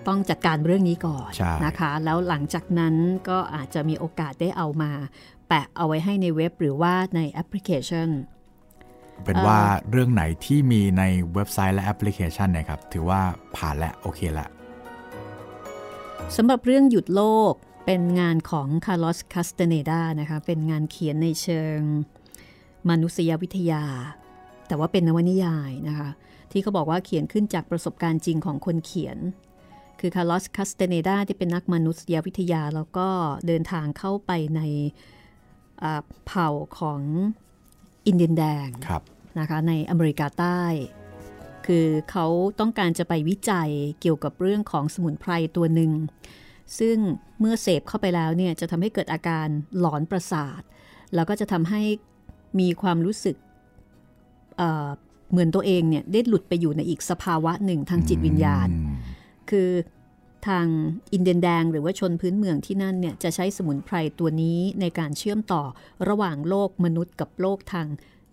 [0.08, 2.96] ต้องจัดการเรื่องนี้ก่อนใช่นะคะ แล้วหลังจากนั้น
[3.30, 4.92] ก็อาจจะมีโอกาสได้เอามา
[5.54, 8.10] แปะเอาไว้ให้ในเว็บหรือว่าในแอปพลิเคชัน
[9.24, 9.60] เป็นว่า
[9.92, 13.22] เรื่องไหนที่มีในเว็บไซต์และแอปพลิเคชันเนะครับ ถือว่า
[13.56, 14.48] ผ่านและโอเคละ
[16.36, 17.54] สำหรับเรื่องหยุดโลก
[17.86, 21.80] เป็นงานของคาร์ลอสคาสเตเนดานะคะ เป็นงานเขียนในเชิง
[22.90, 23.84] มนุษยวิทยา
[24.68, 26.10] แต่ว่าเป็นนวนิยายนะคะ
[26.52, 29.18] ที่เขาบอกว่าเขียนขึ้นจากประสบการณ์จริงของคนเขียน
[30.00, 33.08] คือคาร์ลอสคาสเตเนดาที่เป็นนักมนุษยวิทยา แล้วก็
[33.48, 35.20] เดินทางเข้าไปในอ่า
[36.26, 37.02] เผ่าของ
[38.08, 39.02] อินเดียนแดงครับ
[39.40, 40.64] นะคะในอเมริกาใต้
[41.66, 42.26] คือเขา
[42.60, 43.70] ต้องการจะไปวิจัย
[44.02, 45.92] เกี่ยวกับเรื่องของสมุนไพรตัวหนึ่ง
[46.80, 46.98] ซึ่ง
[47.40, 49.48] เมื่อเสพเข้าไปแล้วเนี่ยจะทำให้เกิดอาการ
[49.80, 50.62] หลอนประสาท
[51.16, 51.82] แล้วก็จะทำให้
[52.60, 53.36] มีความรู้สึก
[54.58, 54.88] เอ่อ
[55.32, 58.96] เหมือนตัวเองเนี่ยได้หลุดไปอยู่ในอีกสภาวะหนึ่งทางจิตวิญญาณอืม
[59.50, 59.70] คือ
[60.48, 60.66] ทาง
[61.14, 65.64] อินเดียนแดงหรือว่าชนพื้นเมืองที่นั่นเนี่ยจะใช้สมุนไพรตัวนี้ในการเชื่อมต่อ
[66.10, 67.88] ระหว่างโลกมนุษย์กับโลกทาง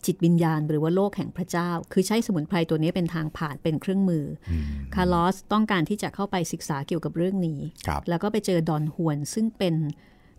[0.07, 4.53] จิตวิญญาณ หรือว่าโลกแห่งพระเจ้า คือใช้สมุนไพรตัวนี้เป็นทางผ่านเป็นเครื่องมืออ
[4.95, 9.75] คาร์ลอสต้องการที่จะเข้าไปศึกษาเกี่ยวกับเรื่องนี้ครับแล้วก็ไปเจอดอนฮวนซึ่งเป็น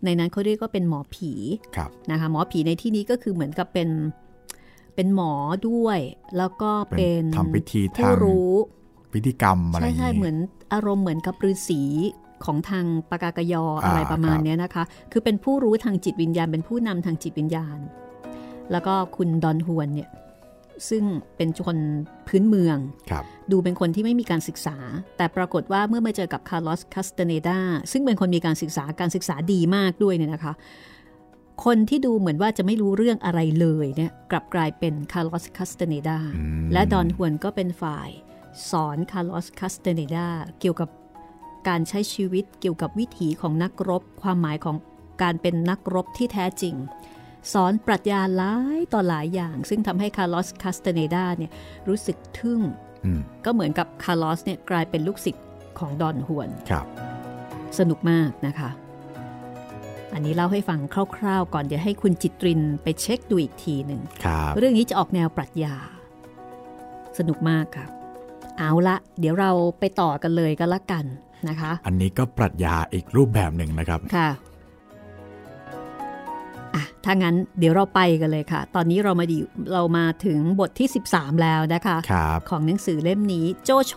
[0.06, 1.32] ในนั้นเขาเรียกว่าเป็นหมอผี
[1.76, 3.90] ครับนะคะหมอผีในที่นี้ก็คือเหมือนกับเป็น
[4.96, 5.34] เป็นหมอ
[5.70, 6.00] ด้วย
[6.38, 8.54] แล้วก็เป็เป็นนทำพิธีผู้ทางรู้
[9.14, 10.36] พิธีกรรมอะไรอใช่ย่างใช่นี้เหมือน
[10.74, 11.82] อารมณ์เหมือนกับฤาษี
[12.46, 17.80] ของทางปากากยออ่าอะไรประมาณครับเนี้ยนะคะ คือเป็นผู้รู้ทางจิตวิญญาณ เป็นผู้นำทางจิตวิญญาณ
[18.72, 20.10] แล้วก็คุณดอนฮวนเนี่ย
[20.90, 21.04] ซึ่ง
[21.38, 21.78] เป็นคน
[22.28, 22.78] พื้นเมือง
[23.10, 24.78] ครับดูเป็นคนที่ไม่มีการศึกษา
[25.18, 27.58] แต่ปรากฏว่าเมื่อมาเจอกับคาร์ลอสคาสเตเนดา
[27.92, 30.54] ซึ่งเป็นคนมีการศึกษาการศึกษาดีมากด้วยเนี่ยนะคะ
[31.66, 38.10] คนที่ดูเหมือนว่าจะไม่รู้เรื่องอะไรเลยเนี่ยกลับกลายเป็นคาร์ลอสคาสเตเนดาอืมและดอนฮวนก็เป็นฝ่าย
[38.72, 40.28] สอนคาร์ลอสคาสเตเนดา
[40.60, 40.90] เกี่ยวกับ
[41.68, 44.76] การใช้ชีวิตเกี่ยวกับวิถีของนักรบ ความหมายของ
[45.22, 46.76] การเป็นนักรบที่แท้จริง
[47.54, 51.52] สอนปรัชญาหลายต่อหลายอย่าง ซึ่งทำให้คาร์ลอสคาสเตเนดาเนี่ย
[51.88, 52.62] รู้สึกทึ่ง
[53.06, 55.46] อืมก็เหมือนกับคาร์ลอสเนี่ยกลายเป็นลูกศิษย์
[55.80, 56.86] ของดอนฮวนครับ
[57.80, 58.70] สนุกมากนะคะ
[60.14, 60.80] อันนี้เล่าให้ฟัง
[61.18, 65.76] คร่าวๆ ก่อนเดี๋ยวให้คุณจิตรินไปเช็คดูอีกทีหนึ่งครับเรื่องนี้จะออกแนวปรัชญา
[67.18, 67.86] สนุกมากค่ะ
[68.60, 71.06] เอาละ เดี๋ยวเราไปต่อกันเลยก็แล้วกัน
[71.50, 74.30] นะคะ อันนี้ก็ปรัชญาอีกรูปแบบหนึ่งนะครับ ค่ะ
[76.76, 79.38] อะถ้างั้นเดี๋ยวเราไปกันเลยค่ะ ตอนนี้เรามาดี
[79.74, 83.94] เรามาถึงบทที่ 13 แล้วนะคะครับของหนังสือเล่มนี้โจโฉ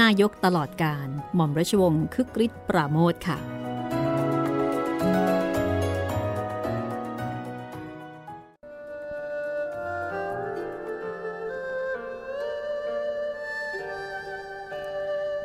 [0.00, 3.38] นายกตลอดการ หม่อมราชวงศ์คึกฤทธิ์ปราโมทค่ะ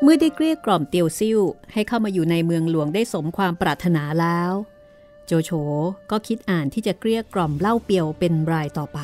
[0.03, 1.39] เมื่อได้เกลี้ยกล่อมเตียวซิ่ว
[1.73, 4.51] ให้เข้ามาอยู่ในเมืองหลวงได้สมความปรารถนาแล้ว
[5.25, 5.51] โจโฉ
[6.11, 8.99] ก็คิดอ่านที่จะเกลี้ยกล่อมเล่าเปียวเป็นรายต่อไป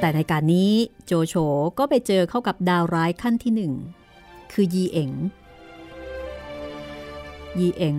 [0.00, 0.72] แต่ในการนี้
[1.06, 1.34] โจโฉ
[1.78, 3.72] ก็ไปเจอเข้ากับดาวร้ายขั้นที่หนึ่ง
[4.52, 5.10] คือยีเอ๋ง
[7.58, 7.96] ยีเอ๋ง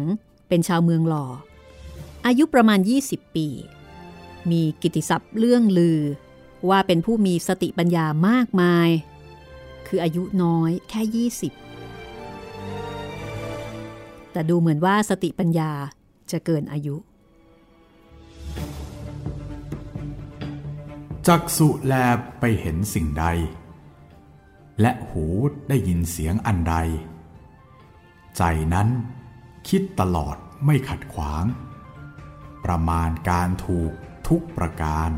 [0.48, 1.26] เป็นชาวเมืองหล่อ
[2.26, 3.48] อายุประมาณ 20 ปี
[4.52, 6.00] มีกิติศัพท์เรื่องลือ
[6.70, 8.90] ว่าเป็นผู้มีสติปัญญามากมาย
[9.96, 11.52] คืออายุน้อยแค่ 20
[14.32, 15.72] แต่ดูเหมือนว่าสติปัญญา
[16.32, 16.96] จะเกินอายุ
[21.28, 21.94] จักสุแล
[22.40, 23.26] ไปเห็นสิ่งใด
[24.82, 25.26] และหู
[25.70, 26.76] ได้ยินเสียงอันใด
[28.38, 28.88] ใจนั้น
[29.70, 30.36] คิดตลอด
[30.66, 31.46] ไม่ขัดขวาง
[32.66, 33.92] ประมาณการถูก
[34.28, 35.10] ทุกประการ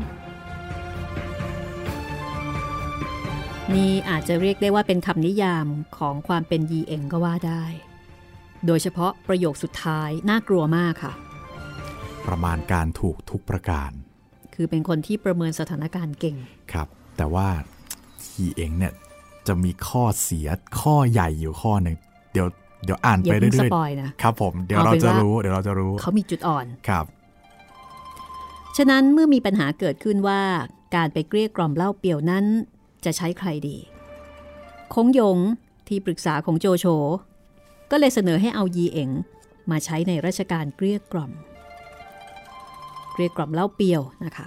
[3.74, 5.66] นี่อาจจะเรียกได้ว่าเป็นคำนิยาม
[5.98, 7.64] ของความเป็นยีเองก็ว่าได้
[8.66, 11.12] โดยเฉพาะประโยคสุดท้ายน่ากลัวมากค่ะ
[12.26, 13.90] ประมาณการถูกทุกประการ
[14.54, 16.36] คือเป็นคนที่ประเมินสถานการณ์เก่ง
[16.72, 17.48] ครับ แต่ว่า
[18.24, 18.92] ทีเองเนี่ย
[19.46, 20.48] จะมีข้อเสีย
[20.80, 21.96] ข้อใหญ่อยู่ข้อหนึ่ง
[22.32, 22.46] เดี๋ยว
[22.84, 27.04] เดี๋ยวอ่านไปเรื่อยๆนะครับผมเดี๋ยวเราจะรู้เดี๋ยวเราจะรู้ เขามีจุดอ่อนครับ
[28.76, 30.40] ฉะนั้นเมื่อมีปัญหาเกิดขึ้นว่า
[30.96, 32.44] การไปเกลี้ยกล่อมเล่าเปี่ยวนั้น
[33.06, 33.76] จะใช้ใครดี
[34.94, 35.38] คงยง
[35.88, 36.86] ที่ปรึกษาของโจโฉ
[37.90, 39.10] ก็เลยเสนอให้เอายีเอ๋ง
[39.70, 41.32] มาใช้ในราชการเกลี้ยกล่อม
[43.12, 44.46] เกลี้ยกล่อมเล่าเปียวนะคะ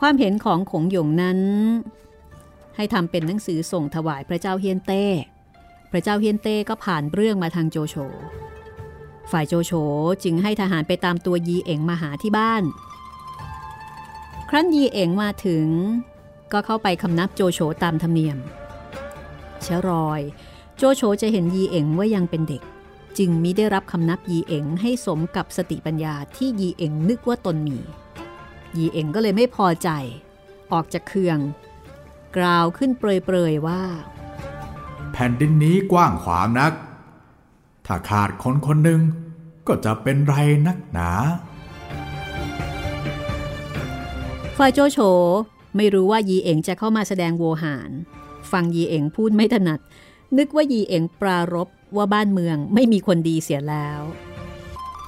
[0.00, 1.38] ความเห็นของขงหยงนั้น
[2.76, 5.04] ให้ทำเป็นหนังสือส่งถวายพระเจ้าเฮียนเต้
[5.90, 7.96] พระเจ้าเฮียนเต้ก็ผ่านเรื่องมาทางโจโฉ
[9.30, 9.72] ฝ่ายโจโฉ
[10.24, 12.62] จึงให้ทหารไปตามตัวยีเอ๋งมาหาที่บ้าน
[14.50, 15.66] ครั้นยีเอ๋งมาถึง
[16.52, 18.38] ก็เข้าไปคำนับโจโฉตามธรรมเนียม
[19.62, 20.20] เชรอย
[20.76, 22.62] โจโฉจะเห็นยีเอ๋งว่ายังเป็นเด็ก
[23.18, 27.78] จึงมิได้รับคำนับยีเอ๋งให้สมกับสติปัญญาที่ยีเอ๋งนึกว่าตนมี
[28.76, 29.88] ยีเอ๋งก็เลยไม่พอใจ
[30.72, 31.38] ออกจากเคือง
[32.36, 33.82] กล่าวขึ้นเปรยๆว่า
[35.12, 36.72] แผ่นดินนี้กว้างขวางนัก
[37.86, 39.00] ถ้าขาดคนคนหนึ่ง
[39.66, 40.34] ก็จะเป็นไร
[40.66, 41.10] นักหนา
[44.56, 44.98] ฝ่ายโจโฉ
[45.76, 47.90] ไม่รู้ว่ายีเอ๋งจะเข้ามาแสดงโวหาร
[48.50, 49.80] ฟังยีเอ๋งพูดไม่ถนัด
[50.38, 54.00] นึกว่ายีเอ๋งปรารบว่าบ้านเมืองไม่มีคนดีเสียแล้ว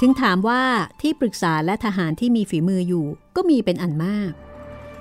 [0.00, 0.62] ถึงถามว่า
[1.00, 3.06] ที่ปรึกษาและทหารที่มีฝีมืออยู่
[3.36, 4.32] ก็มีเป็นอันมาก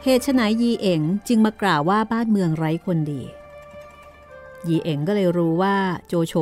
[0.03, 3.21] เหตุไฉนยีเอ๋งจึงมากล่าวว่าบ้านเมืองไร้คนดี
[4.67, 5.75] ยีเอ๋งก็เลยรู้ว่า
[6.07, 6.33] โจโฉ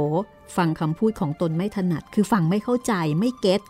[0.56, 3.62] ฟังคำพูดของตนไม่ถนัด คือฟังไม่เข้าใจไม่เก็ต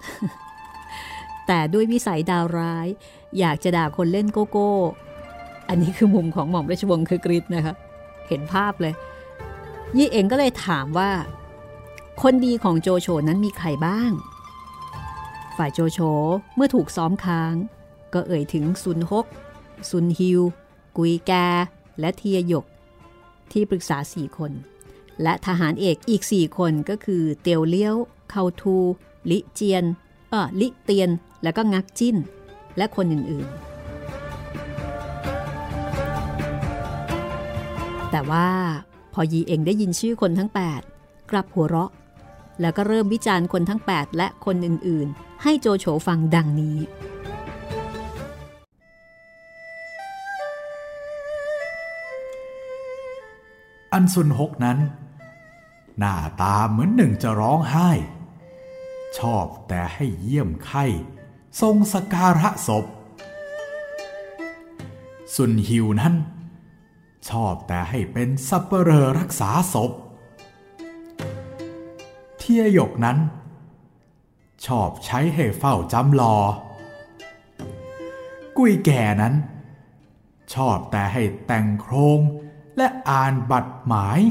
[1.48, 2.88] แต่ด้วยวิสัยดาวร้าย
[3.40, 4.74] อยากจะด่าคนเล่นโกโก้
[5.70, 7.74] อันนี้คือมุมของหม่อมราชวงศ์คือกริชนะคะ
[8.28, 8.94] เห็นภาพเลย
[9.98, 11.12] ยี่เองก็เลยถามว่า
[12.22, 14.12] คนดีของโจโฉนั้นมีใครบ้าง
[15.58, 16.00] ฝ่ายโจโฉ
[16.56, 17.54] เมื่อถูกซ้อมค้าง
[18.14, 19.26] ก็เอ่ยถึงซุนฮก
[19.90, 20.42] ซุนฮิว
[20.98, 21.32] กุยแก
[22.00, 22.66] และเทียหยก
[23.52, 24.52] ที่ปรึกษาสี่คน
[25.22, 27.96] และทหารเอกอีกสี่คนก็คือเตียวเลี้ยว
[28.30, 28.78] เคาทู
[29.32, 29.86] ลิเจียน
[30.30, 31.10] เออลิเตียน
[31.44, 32.18] แล้วก็งักจิ้น
[32.78, 33.75] และคนอื่นๆ
[38.16, 38.50] แต่ว่า
[39.14, 40.52] พอยีเองได้ยินชื่อคนทั้ง
[40.90, 41.92] 8 กลับหัวเราะ
[42.62, 46.78] แล้วก็เริ่มวิจารณ์คนทั้ง 8 และคนอื่นๆ ให้โจโฉฟังดังนี้
[53.94, 54.78] อันซุนฮกนั้น
[55.98, 57.90] หน้าตาเหมือนหนึ่งจะร้องไห้
[59.18, 60.86] ชอบแต่ให้เยี่ยมไข้
[61.62, 62.86] ทรงสการะศพ
[65.36, 66.16] ซุนฮิวนั้น
[67.30, 69.92] ชอบแต่ให้เป็นสัปเหร่อรักษาศพ
[72.38, 73.18] เทียหยกนั้น
[74.66, 76.36] ชอบใช้ให้เฝ้าจำรอ
[78.58, 79.34] กุยแก่นั้น
[80.54, 82.20] ชอบแต่ให้แต่งโครง
[82.78, 84.22] และอ่านบัตรหมาย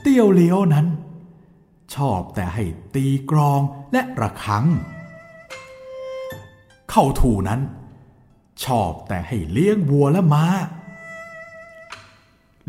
[0.00, 0.86] เตี้ยวเลี้ยวนั้น
[1.94, 2.64] ชอบแต่ให้
[2.94, 3.60] ตีกรอง
[3.92, 4.64] และระฆัง
[6.90, 7.60] เข้าถูนั้น
[8.64, 10.46] ชอบแต่ให้เลี้ยงวัวและมา้า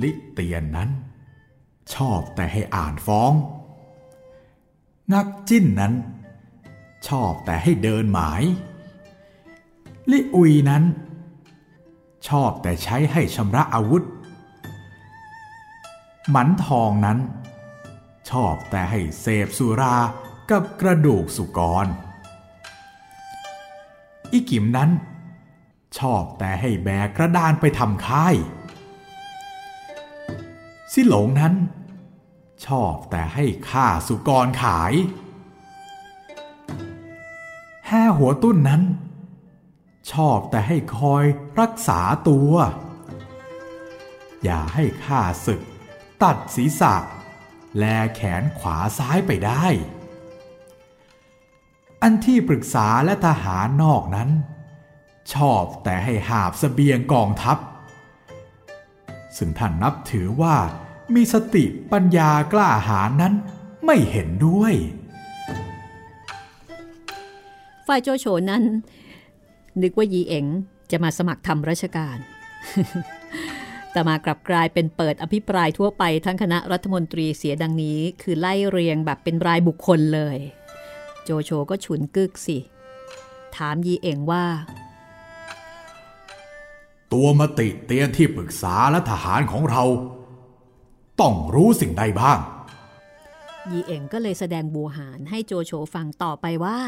[0.02, 0.90] ลิเตียนนั้น
[1.96, 3.32] ชอบแต่ให้อ่านฟ้อง
[5.12, 5.94] งักจิ้นนั้น
[7.08, 8.44] ชอบแต่ให้เดินหมาย
[10.12, 10.84] ลิอุยนั้น
[12.28, 14.04] ชอบแต่ใช้ให้ชำระอาวุธ
[16.32, 17.20] หมันทองนั้น
[18.30, 19.96] ชอบแต่ให้เสพสุรา
[20.50, 21.88] กับกระดูกสุกร
[24.32, 24.90] อีกิมนั้น
[26.00, 28.36] ชอบแต่ให้แบกกระดานไปทำค่าย
[30.94, 31.54] สิหลงนั้น
[32.68, 34.94] ชอบแต่ให้ข้าสุกรขาย
[37.88, 38.84] แห่หัวตุ้นนั้น
[40.12, 41.24] ชอบแต่ให้คอย
[41.60, 42.52] รักษาตัว
[44.44, 45.62] อย่าให้ข้าศึก
[46.24, 46.96] ตัดศีรษะ
[47.78, 47.84] แล
[48.16, 49.66] แขนขวาซ้ายไปได้
[52.02, 54.30] อันที่ปรึกษาและทหารนอกนั้น
[55.34, 57.58] ชอบแต่ให้หาบสเสบียงกองทัพ
[59.38, 60.56] ซึ่งท่านนับถือว่า
[61.16, 63.34] มีสติปัญญากล้าหาญนั้น
[63.86, 64.74] ไม่เห็นด้วย
[67.88, 68.64] ฝ่ายโจโฉนั้น
[69.82, 70.46] นึกว่ายีเอ๋ง
[70.92, 72.18] จะมาสมัครทำราชการ
[73.92, 80.38] แต่มากลับกลายเป็นเปิดอภิปรายทั่วไปทั้งคณะรัฐมนตรีเสียดังนี้ คือไล่เรียงแบบเป็นรายบุคคลเลย
[81.24, 82.58] โจโฉก็ฉุนกึกสิ
[83.56, 84.46] ถามยีเอ๋งว่า
[87.14, 89.84] ตัวมติเตียนที่ปรึกษาและทหารของเรา
[91.22, 92.40] ต้องรู้สิ่งใดบ้าง
[93.72, 96.80] ยีเอ๋งก็เลยแสดงบูหารให้โจโฉฟังต่อไปว่า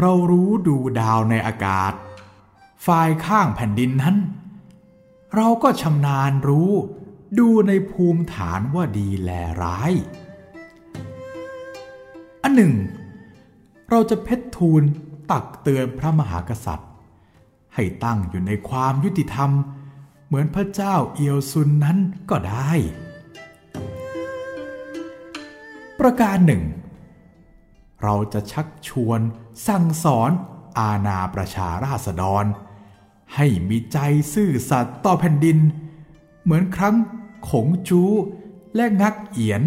[0.00, 1.92] เรารู้ดูดาวในอากาศ
[2.86, 4.16] ฝ่ายข้างแผ่นดินนั้น
[5.36, 6.70] เราก็ชำนาญรู้
[7.38, 9.30] ดูในภูมิฐานว่าดีแล
[9.62, 9.92] ร้าย
[12.42, 12.74] อันหนึ่ง
[13.90, 14.82] เราจะเพชรทูล
[15.30, 16.90] ตักเตือนพระมหากษัตริย์
[17.74, 19.50] ให้ตั้งอยู่ในความยุติธรรม
[20.26, 21.98] เหมือนพระเจ้าเอียวซุนนั้น
[22.30, 22.72] ก็ได้
[26.00, 26.62] ประการหนึ่ง
[28.02, 29.20] เราจะชักชวน
[29.66, 30.30] สั่งสอน
[30.78, 32.44] อาณาประชาราษฎร
[33.34, 33.98] ให้มีใจ
[34.34, 35.58] ซื่อสัตย์ต่อแผ่นดิน
[36.42, 36.96] เหมือนครั้ง
[37.48, 38.02] ขงจู
[38.74, 39.62] และงักเอียน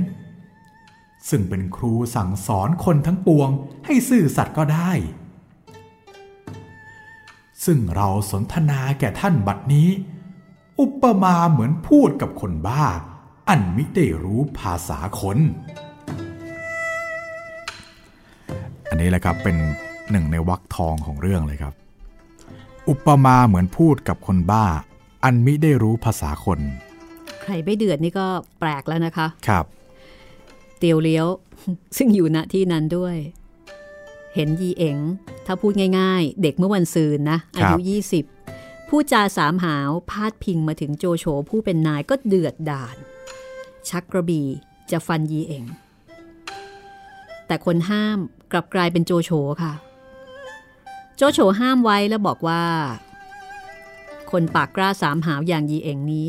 [1.30, 3.49] ซึ่งเป็นครูสั่งสอนคนทั้งปวง
[3.86, 4.91] ให้ซื่อสัตย์ก็ได้
[7.66, 9.89] ซึ่งเราสนทนาแก่ท่านบัดนี้
[10.80, 12.86] อุปมาเหมือนพูดกับคนบ้า
[13.49, 15.38] อันมิได้รู้ภาษาคน
[18.89, 19.55] อันนี้แหละครับเป็น
[20.12, 21.74] หนึ่งในวรรคทองของเรื่องเลยครับ
[22.89, 24.66] อุปมาเหมือนพูดกับคนบ้า
[25.24, 26.60] อันมิได้รู้ภาษาคน
[27.41, 28.28] ใครไม่เดือดนี่ก็
[28.60, 29.66] แปลกแล้วนะคะ ครับ
[30.78, 31.28] เตียวเลี้ยว
[31.97, 33.16] ซึ่งอยู่ณที่นั้นด้วย
[34.36, 34.97] เห็นยีเอ๋ง
[35.45, 37.77] ถ้าพูดง่ายๆ เด็กเมื่อวันซืนนะ อายุ
[38.36, 42.95] 20 ผู้จาสามหาวพาดพิงมาถึงโจโฉผู้เป็นนายก็เดือดดาล
[43.89, 44.47] ชักกระบี่
[44.91, 45.65] จะฟันยีเอ๋ง
[47.47, 48.19] แต่คนห้าม
[48.51, 49.73] กลับกลายเป็นโจโฉค่ะ
[51.17, 52.63] โจโฉห้ามไว้แล้วบอกว่า
[54.32, 56.27] คนปากกล้าสามหาวอย่างยีเอ๋งนี้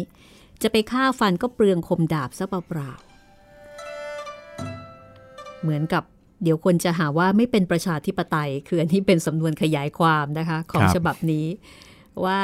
[0.63, 3.01] จะไปฆ่าฟันก็เปลืองคมดาบซะเปล่าๆ
[5.63, 6.05] เหมือนกับ
[6.43, 11.47] เดี๋ยวคนจะหาว่าไม่เป็นประชาธิปไตย คืออันนี้เป็นสำนวนขยายความนะคะ ของครับฉบับนี้
[12.25, 12.41] ว่า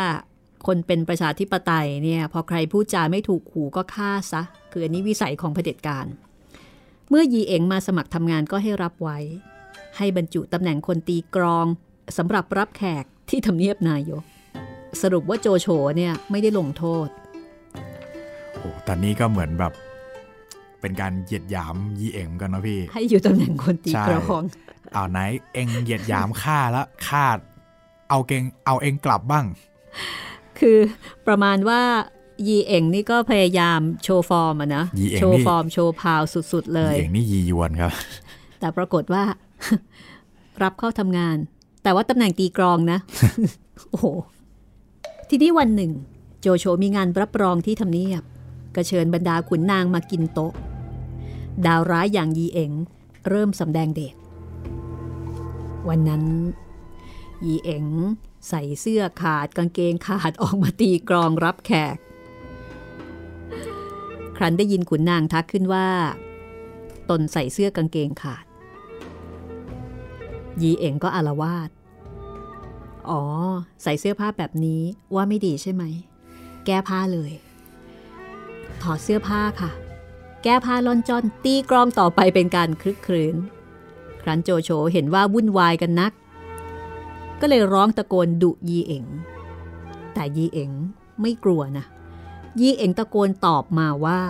[0.66, 4.42] คนเป็นประชาธิปไตยเนี่ยพอใครพูดจาไม่ถูกขู่ก็ฆ่าซะ
[4.72, 6.06] คืออันนี้วิสัยของเผด็จการ
[7.10, 9.18] เมื่อยีเอ๋งมาสมัครทำงานก็ให้รับไว้
[9.96, 11.66] ให้บรรจุตำแหน่งคนตีกรอง
[12.16, 14.22] สำหรับรับแขกที่ทำเนียบนายก
[15.02, 17.08] สรุปว่าโจโฉเนี่ยไม่ได้ลงโทษ
[18.54, 19.72] โอ้แต่นี่ก็เหมือนแบบ
[20.86, 24.42] เป็นการเหยียดหยามยีเอ็มกันเนาะพี่ ให้อยู่ตำแหน่งคนตีใช่กรอง
[24.92, 25.18] เอาไหน
[25.52, 27.26] เองเหยียดหยามข้าแล้วข้า
[28.10, 29.44] เอาเกงเอาเองกลับบ้าง
[30.58, 30.78] คือ
[31.26, 31.80] ประมาณว่า
[32.46, 36.22] ยีเอ๋งนี่ก็พยายามโชว์ฟอร์มอะนะยีเอ๋งโชว์นี่ฟอร์มโชว์พาว
[36.52, 37.92] สุดๆ เลยยีเองนี่ยียวนครับ
[38.60, 39.24] แต่ปรากฏว่า
[40.62, 41.36] รับเข้าทำงาน
[41.82, 42.98] แต่ว่าตำแหน่งตีกรองนะ
[43.90, 44.06] โอ้โห
[45.28, 45.90] ทีนี้วันหนึ่ง
[46.40, 48.22] โจโฉมีงานรับรองที่ทำเนียบ
[48.74, 50.52] ก็เชิญบรรดาขุนนางมากินโต๊ะ
[51.64, 52.72] ดาวร้ายอย่างยีเอ๋ง
[53.28, 54.16] เริ่มสำแดงเดช
[55.88, 56.24] วันนั้น
[57.46, 57.86] ยีเอ๋ง
[58.48, 61.96] ใส่เสื้อขาดกางเกงขาดออกมาตีกรองรับแขก
[64.36, 65.88] ครั้นได้ยินขุนนางทักขึ้นว่า
[67.10, 68.44] ตนใส่เสื้อกางเกงขาด
[70.62, 71.70] ยีเอ๋งก็อารวาส
[73.08, 73.22] อ๋อ
[73.82, 74.82] ใส่เสื้อผ้าแบบนี้
[75.14, 75.84] ว่าไม่ดีใช่ไหม
[76.66, 77.32] แก้ผ้าเลย
[78.82, 79.70] ถอดเสื้อผ้าค่ะ
[80.48, 83.36] แก้ผ้าล่อนจอนตีกรองต่อไปเป็นการคลึกครื้น
[84.22, 86.12] ครั้นโจโฉเห็นว่าวุ่นวายกันนัก
[87.40, 89.04] ก็เลยร้องตะโกนดุยีเอ๋ง
[90.14, 90.70] แต่ยีเอ๋ง
[91.20, 91.84] ไม่กลัวนะ
[92.60, 94.20] ยีเอ๋งตะโกนตอบมาว่า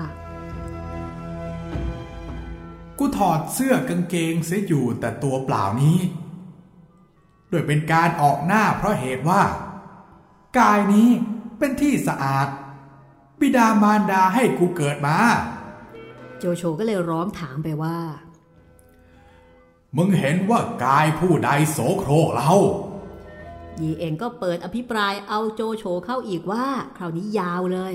[2.99, 5.99] กูถอดเสื้อกางเกงเสียอยู่แต่ตัวเปล่านี้
[7.49, 9.43] โดยเป็นการออกหน้าเพราะเหตุว่า
[10.59, 11.09] กายนี้
[11.59, 12.49] เป็นที่สะอาด
[13.41, 15.19] บิดามารดาให้กูเกิดมา
[16.39, 17.99] โจโฉก็เลยร้องถามไปว่า
[19.97, 22.53] มึงเห็นว่ากายผู้ใดโสโครกเรา
[23.81, 26.65] ยีเองก็เปิดอภิปรายเอาโจโฉเข้าอีกว่า
[26.97, 27.95] คราวนี้ยาวเลย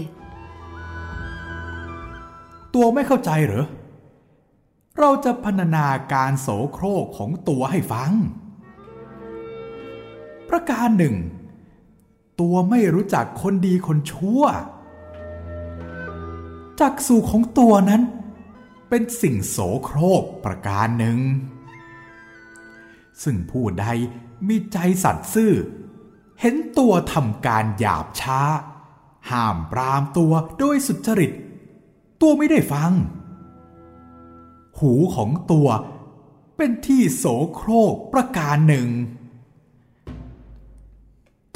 [2.74, 3.66] ตัวไม่เข้าใจเหรอ
[5.00, 8.12] เราจะพรรณนาการโสโครกของตัวให้ฟัง
[10.50, 11.16] ประการหนึ่ง
[12.42, 14.44] ตัวไม่รู้จักคนดีคนชั่ว
[16.82, 18.02] จักสู่ของตัวนั้น
[18.94, 21.20] เป็นสิ่งโสโครกประการหนึ่ง
[23.24, 23.86] ซึ่งผู้ใด
[24.48, 25.54] มีใจสัตย์ซื่อ
[26.40, 28.42] เห็นตัวทำการหยาบช้า
[29.30, 31.32] ห้ามปรามตัวโดยสุจริต
[32.22, 32.92] ตัวไม่ได้ฟัง
[34.80, 35.68] หูของตัว
[36.58, 38.88] เป็นที่โสโครกประการหนึ่ง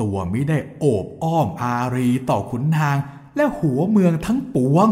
[0.02, 2.98] ตัวไม่ได้โอบอ้อมอารีต่อขุนนาง
[3.36, 4.90] และหัวเมืองทั้งปวง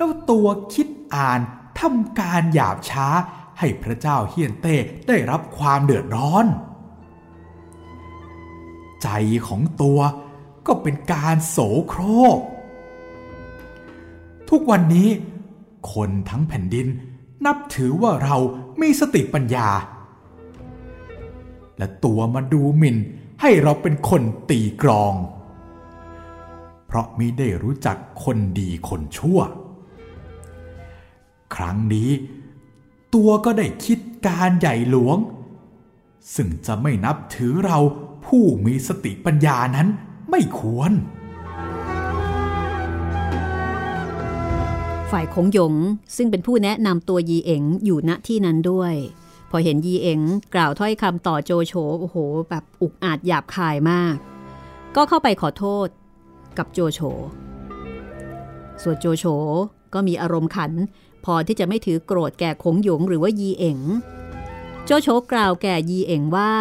[0.00, 1.40] แล้วตัวคิดอ่าน
[1.80, 3.08] ทำการหยาบช้า
[3.58, 4.76] ให้พระเจ้าเฮียนเต้
[5.08, 6.46] ได้รับความเดือดร้อน
[9.02, 9.08] ใจ
[9.46, 9.98] ของตัว
[10.66, 12.02] ก็เป็นการโสโคร
[12.36, 12.38] ก
[14.50, 15.08] ทุกวันนี้
[15.92, 16.86] คนทั้งแผ่นดิน
[17.46, 18.36] นับถือว่าเรา
[18.80, 19.68] มีสติปัญญา
[21.78, 22.96] และตัวมาดูหมิ่น
[23.40, 25.14] ให้เราเป็นคนตีกรอง
[26.86, 29.40] เพราะมิได้รู้จักคนดีคนชั่ว
[31.54, 32.10] ครั้งนี้
[33.14, 35.18] ตัวก็ได้คิดการใหญ่หลวง
[36.34, 37.78] ซึ่งจะไม่นับถือเรา
[38.26, 39.88] ผู้มีสติปัญญานั้น
[40.30, 40.92] ไม่ควร
[45.10, 45.74] ฝ่ายของหยง
[46.16, 48.94] ซึ่งเป็นผู้แนะนำตัวยีเอ๋งอยู่ณที่นั้นด้วย
[49.50, 50.20] พอเห็นยีเอ๋ง
[50.54, 52.16] กล่าวถ้อยคำต่อโจโฉโอ้โห
[52.48, 54.16] แบบอุกอาจหยาบคายมาก
[54.96, 55.88] ก็เข้าไปขอโทษ
[56.58, 57.00] กับโจโฉ
[58.82, 59.24] ส่วนโจโฉ
[59.94, 60.72] ก็มีอารมณ์ขัน
[61.24, 63.78] พอที่จะไม่ถือโกรธแก่คงหยงหรือว่ายีเอ๋ง
[64.84, 66.52] โจโฉกล่าวแก่ยีเอ๋งว่า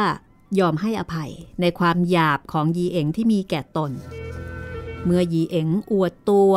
[0.60, 1.32] ยอมให้อภัย
[1.62, 3.92] ในความหยาบของยีเอ๋งที่มีแก่ตน
[5.06, 6.54] เมื่อยีเอ๋งอวดตัว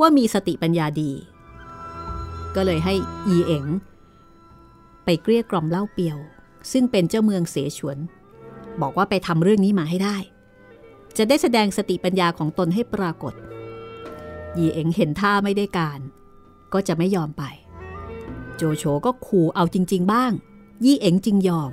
[0.00, 1.12] ว่ามีสติปัญญาดี
[2.54, 2.94] ก็เลยให้
[3.28, 3.64] ยีเอ๋ง
[5.04, 6.18] ไปเกลี้ยกล่อมเล่าเปียว
[6.72, 7.98] ซึ่งเป็นเจ้าเมืองเสฉวน
[8.80, 10.16] บอกว่าไปทำเรื่องนี้มาให้ได้
[11.16, 13.34] จะได้แสดงสติปัญญาของตนให้ปรากฏ
[14.58, 16.00] ยีเอ๋งเห็นท่าไม่ได้การ
[16.74, 17.42] ก็จะไม่ยอมไป
[18.56, 20.32] โจโฉก็ขู่เอาจริง ๆ บ้าง
[20.84, 21.72] ยี่เอ๋งจึงยอม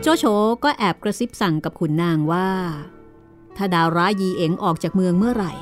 [0.00, 0.24] โจโฉ
[0.64, 2.48] ก็แอบกระซิบสั่งกับขุนนางว่า
[3.56, 5.52] ถ้าดาวร้ายยีเอ๋งออกจากเมืองเมื่อไหร่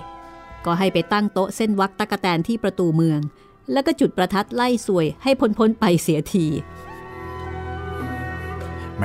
[0.65, 3.21] ก็ให้ไปตั้งโต๊ะเส้นวักตะกะแตนที่ประตูเมือง
[3.73, 6.47] แล้วก็จุดประทัดไล่สวยให้พ้นพ้นๆไปเสียที
[8.99, 9.05] แหม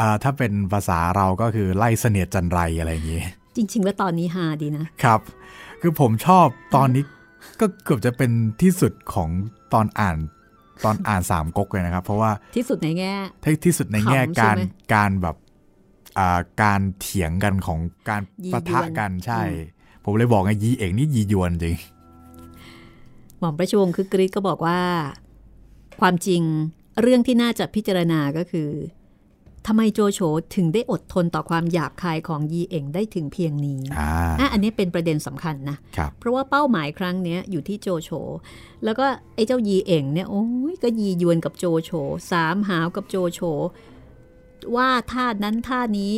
[0.00, 3.22] อ่าถ้าเป็นภาษาเราก็คือไล่เสนียดจันไรอะไรอย่างนี้
[3.56, 5.20] จริง ๆ แล้วตอนนี้ฮาดีนะครับ
[5.80, 6.46] คือผมชอบ
[6.76, 7.04] ตอนนี้
[7.60, 8.30] ก็เกือบจะเป็น
[8.62, 9.30] ที่สุดของ
[9.72, 10.16] ตอนอ่าน
[10.84, 14.62] ตอนอ่านสามก๊กเลยนะครับ เพราะว่าที่สุดในแง่ที่ที่สุดในแง่ขำใช่การไหม
[14.94, 15.36] การแบบ
[16.18, 17.78] อ่าการเถียงกันของ
[18.08, 21.76] การยีปะทะยวนกันใช่อืมผมเลยบอกไงยีเอกนี่ยียวนจริง
[23.38, 24.80] หม่อมประชวงคือกรีกก็บอกว่า
[26.00, 26.42] ความจริง
[27.02, 28.68] เรื่องที่น่าจะพิจารณาก็คือ
[29.66, 30.20] ทำไมโจโฉ
[30.54, 34.10] ถึงได้อดทนต่อความหยาบคายของยีเอ๋งได้ถึงเพียงนี้อ่า
[34.40, 38.10] อะอันนี้เป็นประเด็นสำคัญนะครับเพราะว่าเป้าหมายครั้งเนี้ยอยู่ที่โจโฉ
[38.84, 41.90] แล้วก็ไอ้เจ้ายีเอ๋งเนี่ยโอ้ยก็ยียวนกับโจโฉ
[42.30, 43.40] สามหาวกับโจโฉ
[44.76, 46.12] ว่าท่านั้นท่านี้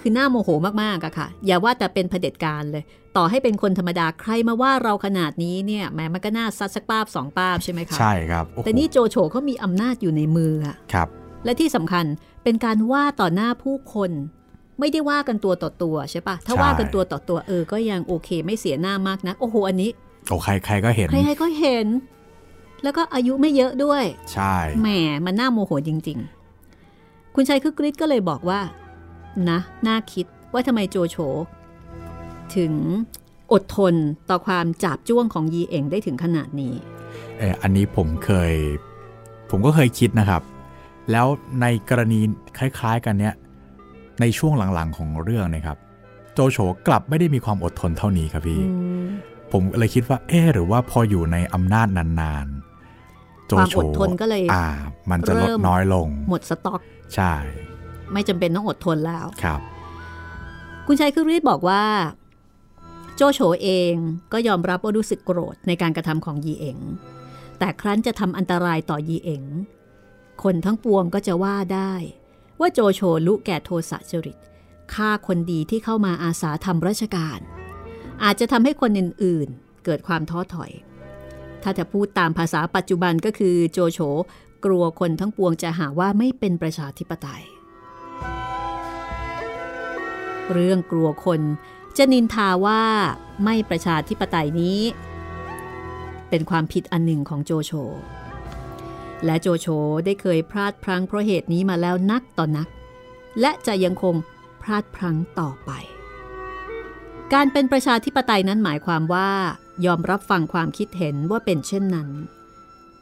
[0.00, 0.48] คือหน้าโมโห
[0.82, 2.84] มากๆอะค่ะ อย่าว่าแต่เป็นเผด็จการเลย
[3.16, 11.08] ต่อให้เป็นคนธรรมดาใครมาว่าเราขนาดนี้เนี่ยแหมมันก็น่าซัดสักป้าบสองป้าบใช่ไหมคะใช่ครับโอ้โหแต่นี่โจโฉเขามีอำนาจอยู่ในมืออะครับ
[11.44, 12.04] และที่สำคัญ
[12.48, 14.10] เป็นการว่าต่อหน้าผู้คน
[14.80, 19.90] ไม่ได้ว่ากันตัวต่อตัวใช่ปะถ้าใช่ว่ากันตัวต่อตัวเออก็ยังโอเค ไม่เสียหน้ามากนะโอ้โหอันนี้
[20.28, 21.86] โอ้ใครใครก็เห็นใครๆก็เห็น
[22.82, 24.88] แล้วก็อายุไม่เยอะด้วย ใช่แหม
[25.24, 26.18] มันน่าโมโหจริง
[26.76, 28.60] ๆ คุณชัยคึกฤทธิ์ก็เลยบอกว่า
[29.50, 31.16] นะน่าคิดว่าทำไมโจโฉ
[32.56, 32.72] ถึง
[33.52, 33.94] อดทน
[34.30, 36.74] ต่อความจับจ้วงของยีเอ๋งได้ถึงขนาดนี้
[37.38, 38.52] เอออันนี้ผมเคย
[39.50, 40.42] ผมก็เคยคิดนะครับ
[41.12, 41.26] แล้ว
[41.62, 42.20] ในกรณี
[42.58, 43.34] คล้ายๆกันเนี้ย
[44.20, 45.78] ในช่วงหลังๆของเรื่องเนะครับ
[46.34, 49.06] โจโฉกลับไม่ได้มีความอดทนเท่านี้ครับพี่อืม
[49.52, 54.66] ผมเลยคิดว่าเออหรือว่าพออยู่ในอำนาจนานๆ โจความโฉอดทนก็เลยอ่า
[55.10, 56.80] มันจะลดเริ่มน้อยลง หมดสต็อก
[57.14, 57.34] ใช่
[58.12, 59.60] ไม่จำเป็นต้องอดทนแล้วครับ
[60.86, 61.82] คุณชัยคึกฤทธิ์บอกว่า
[63.16, 63.92] โจโฉเอง
[64.32, 66.78] ก็ยอมรับว่ารู้สึกโกรธในการกระทำของยีเอ๋ง
[67.58, 69.42] แต่ครั้นจะทำอันตรายต่อยีเอ๋ง
[70.42, 71.92] คนทั้งปวงก็จะว่าได้
[72.60, 74.38] ว่าโจโฉลุแก่โทสะจริต
[74.94, 77.40] ฆ่าคนดีที่เข้ามาอาสาทำราชการ
[78.24, 80.72] อาจจะทำให้คนอื่นๆ เกิดความท้อถอย
[81.62, 84.00] ถ้าจะพูดตามภาษาปัจจุบันก็คือโจโฉ
[84.64, 87.42] กลัวคนทั้งปวงจะหาว่าไม่เป็นประชาธิปไตย
[90.52, 91.40] เรื่องกลัวคน
[91.96, 92.82] จะนินทาว่า
[93.44, 94.80] ไม่ประชาธิปไตยนี้
[96.28, 97.72] เป็นความผิดอันหนึ่งของโจโฉ
[99.24, 99.66] และโจโฉ
[100.04, 102.68] ได้เคยพลาดพลั้งเพราะเหตุนี้มาแล้วนักต่อนนัก
[103.40, 104.14] และจะยังคง
[104.62, 105.70] พลาดพลั้งต่อไป
[107.32, 109.30] การเป็นประชาธิปไตยนั้นหมายความว่า
[109.86, 112.08] ยอมรับฟังความคิดเห็นว่าเป็นเช่นนั้น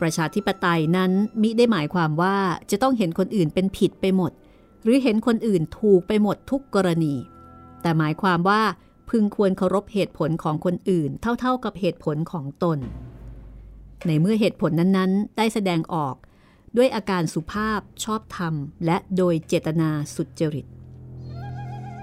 [0.01, 1.13] ประชาธิปไตยนั้น
[1.43, 2.37] มิได้หมายความว่า
[2.71, 4.33] จะต้องเห็นคนอื่นเป็นผิดไปหมด
[4.83, 7.15] หรือเห็นคนอื่นถูกไปหมดทุกกรณี
[7.83, 8.63] แต่หมายความว่า
[9.11, 11.11] พึงควรเคารพเหตุผลของคนอื่น
[11.41, 12.79] เท่าๆกับเหตุผลของตน
[14.07, 16.15] ในเมื่อเหตุผลนั้นๆ ได้แสดงออก
[16.77, 20.67] ด้วยอาการสุภาพชอบธรรม และโดยเจตนาสุจริต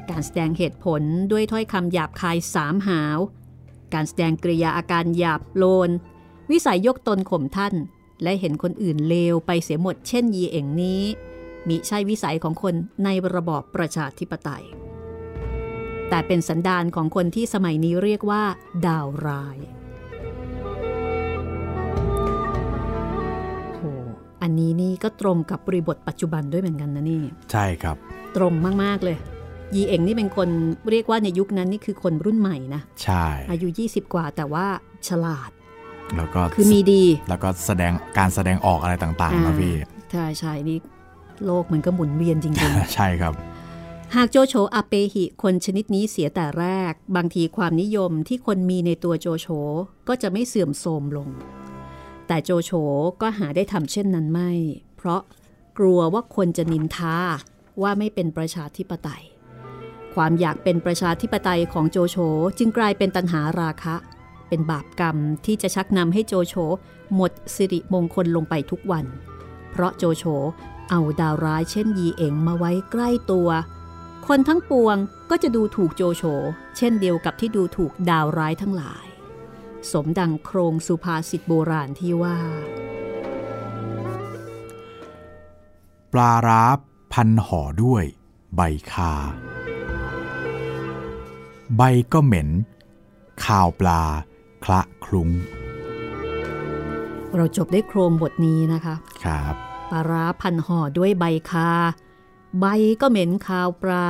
[0.09, 3.17] การแสดงเหตุผลด้วยถ้อยคำหยาบคายสามหาว
[3.93, 5.89] การแสดงกริยาอาการหยาบโลน
[6.51, 7.75] วิสัยยกตนข่มท่าน
[8.23, 11.03] และเห็นคนอื่นเลวไปเสียหมดเช่นยีเอ๋งนี้
[11.67, 14.65] มิใช่วิสัยของคนในระบอบประชาธิปไตย
[16.09, 18.43] แต่เป็นสันดานของคนที่สมัยนี้เรียกว่า
[18.85, 19.57] ดาวร้าย
[24.41, 27.95] อันนี้นี่ก็ตรงกับบริบทปัจจุบันด้วยเหมือนกันนะนี่ ใช่ครับ
[28.35, 29.17] ตรงมาก ๆ เลย
[29.75, 30.49] ยีเอ๋งนี่เป็นคน
[30.91, 34.65] เรียกว่าในยุคนั้นนี่คือคนรุ่นใหม่นะ ใช่ อายุ 20 กว่าแต่ว่า
[35.07, 35.51] ฉลาด
[36.15, 39.73] แล้วก็คือมีดี แล้วก็แสดงการแสดงออกอะไรต่างๆนะพี่
[40.11, 40.77] ใช่ใช่นี่
[41.45, 42.53] โลกมันก็หมุนเวียนจริง
[42.95, 49.47] ใช่ครับๆหากโจโฉอาเปหิคนชนิดนี้เสียแต่แรก บางทีความนิยมที่คนมีในตัวโจโฉ
[50.07, 51.29] ก็จะไม่เสื่อมโทรมลง
[52.33, 52.71] แต่โจโฉ
[53.21, 54.51] ก็หาได้ทำเช่นนั้นไม่
[54.97, 55.21] เพราะ
[55.79, 57.17] กลัวว่าคนจะนินทา
[57.81, 59.23] ว่าไม่เป็นประชาธิปไตย
[60.13, 62.17] ความอยากเป็นประชาธิปไตยของโจโฉ
[62.57, 63.95] จึงกลายเป็นตัณหาราคะ
[64.49, 66.55] เป็นบาปกรรมที่จะชักนำให้โจโฉ
[67.15, 69.05] หมดสิริมงคลลงไปทุกวัน
[69.71, 70.23] เพราะโจโฉ
[70.89, 73.49] เอาดาวร้ายเช่นยีเอ๋งมาไว้ใกล้ตัว
[74.27, 74.97] คนทั้งปวง
[75.29, 76.23] ก็จะดูถูกโจโฉ
[76.77, 79.10] เช่นเดียวกับที่ดูถูกดาวร้ายทั้งหลาย
[79.91, 82.37] สมดังโครงสุภาษิตโบราณที่ว่า
[86.13, 86.63] ปลาร้า
[87.13, 88.03] พันห่อด้วย
[88.55, 88.61] ใบ
[88.91, 89.13] คา
[91.77, 91.81] ใบ
[92.13, 92.49] ก็เหม็น
[93.45, 94.01] ข่าวปลา
[94.63, 95.29] คละคลุ้ง
[97.35, 99.53] เราจบได้โครงบทนี้นะคะ ครับ
[99.91, 101.69] ปลาร้าพันห่อด้วยใบคา
[102.59, 102.65] ใบ
[103.01, 104.07] ก็เหม็นคาวปลา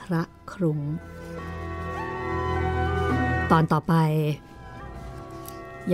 [0.00, 0.78] คระครุง
[3.50, 3.94] ตอนต่อไป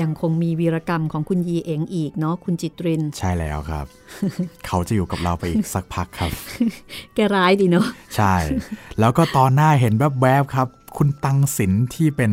[0.01, 3.87] ยังคงมีวีรกรรมของคุณยีเอ๋งอีกเนาะคุณจิตริน ใช่แล้วครับ
[4.67, 6.31] เขาจะอยู่กับเราไปอีกสักพักครับ
[7.15, 8.35] แกร้ายดีเนาะใช่
[9.01, 12.33] แล้วก็ตอนหน้าเห็นแวบๆครับ คุณตังสินที่เป็น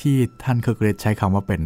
[0.00, 0.14] ที่
[0.44, 1.62] ท่านเคอร์เกรดใช้คำว่าเป็น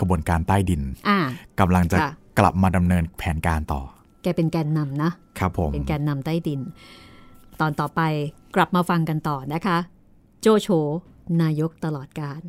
[0.00, 1.18] กระบวนการใต้ดินอ่า
[1.60, 3.82] กำลังจะค่ะกลับมาดำเนินแผนการต่อ
[4.22, 6.60] แกเป็นแกนนำนะครับผมเป็นแกนนำใต้ดิน
[7.60, 8.00] ตอนต่อไป
[8.56, 9.78] กลับมาฟังกันต่อนะคะ
[10.40, 10.68] โจโฉ
[11.42, 12.40] นายกตลอดการ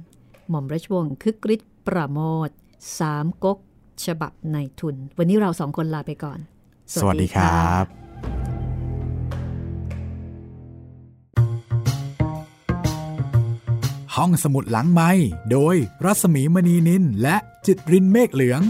[0.50, 2.50] หม่อมราชวงศ์คึกฤทธิ์ ประโมท
[3.00, 3.58] สามก๊ก
[4.06, 6.40] ฉบับในทุน วันนี้เราสองคนลาไปก่อน
[6.94, 7.86] สวัสดีครับ
[14.16, 15.12] ห้องสมุดหลังไม้
[15.52, 15.76] โดย
[16.06, 18.62] รัสมีมณีนินและจิตรินเมฆเหลือง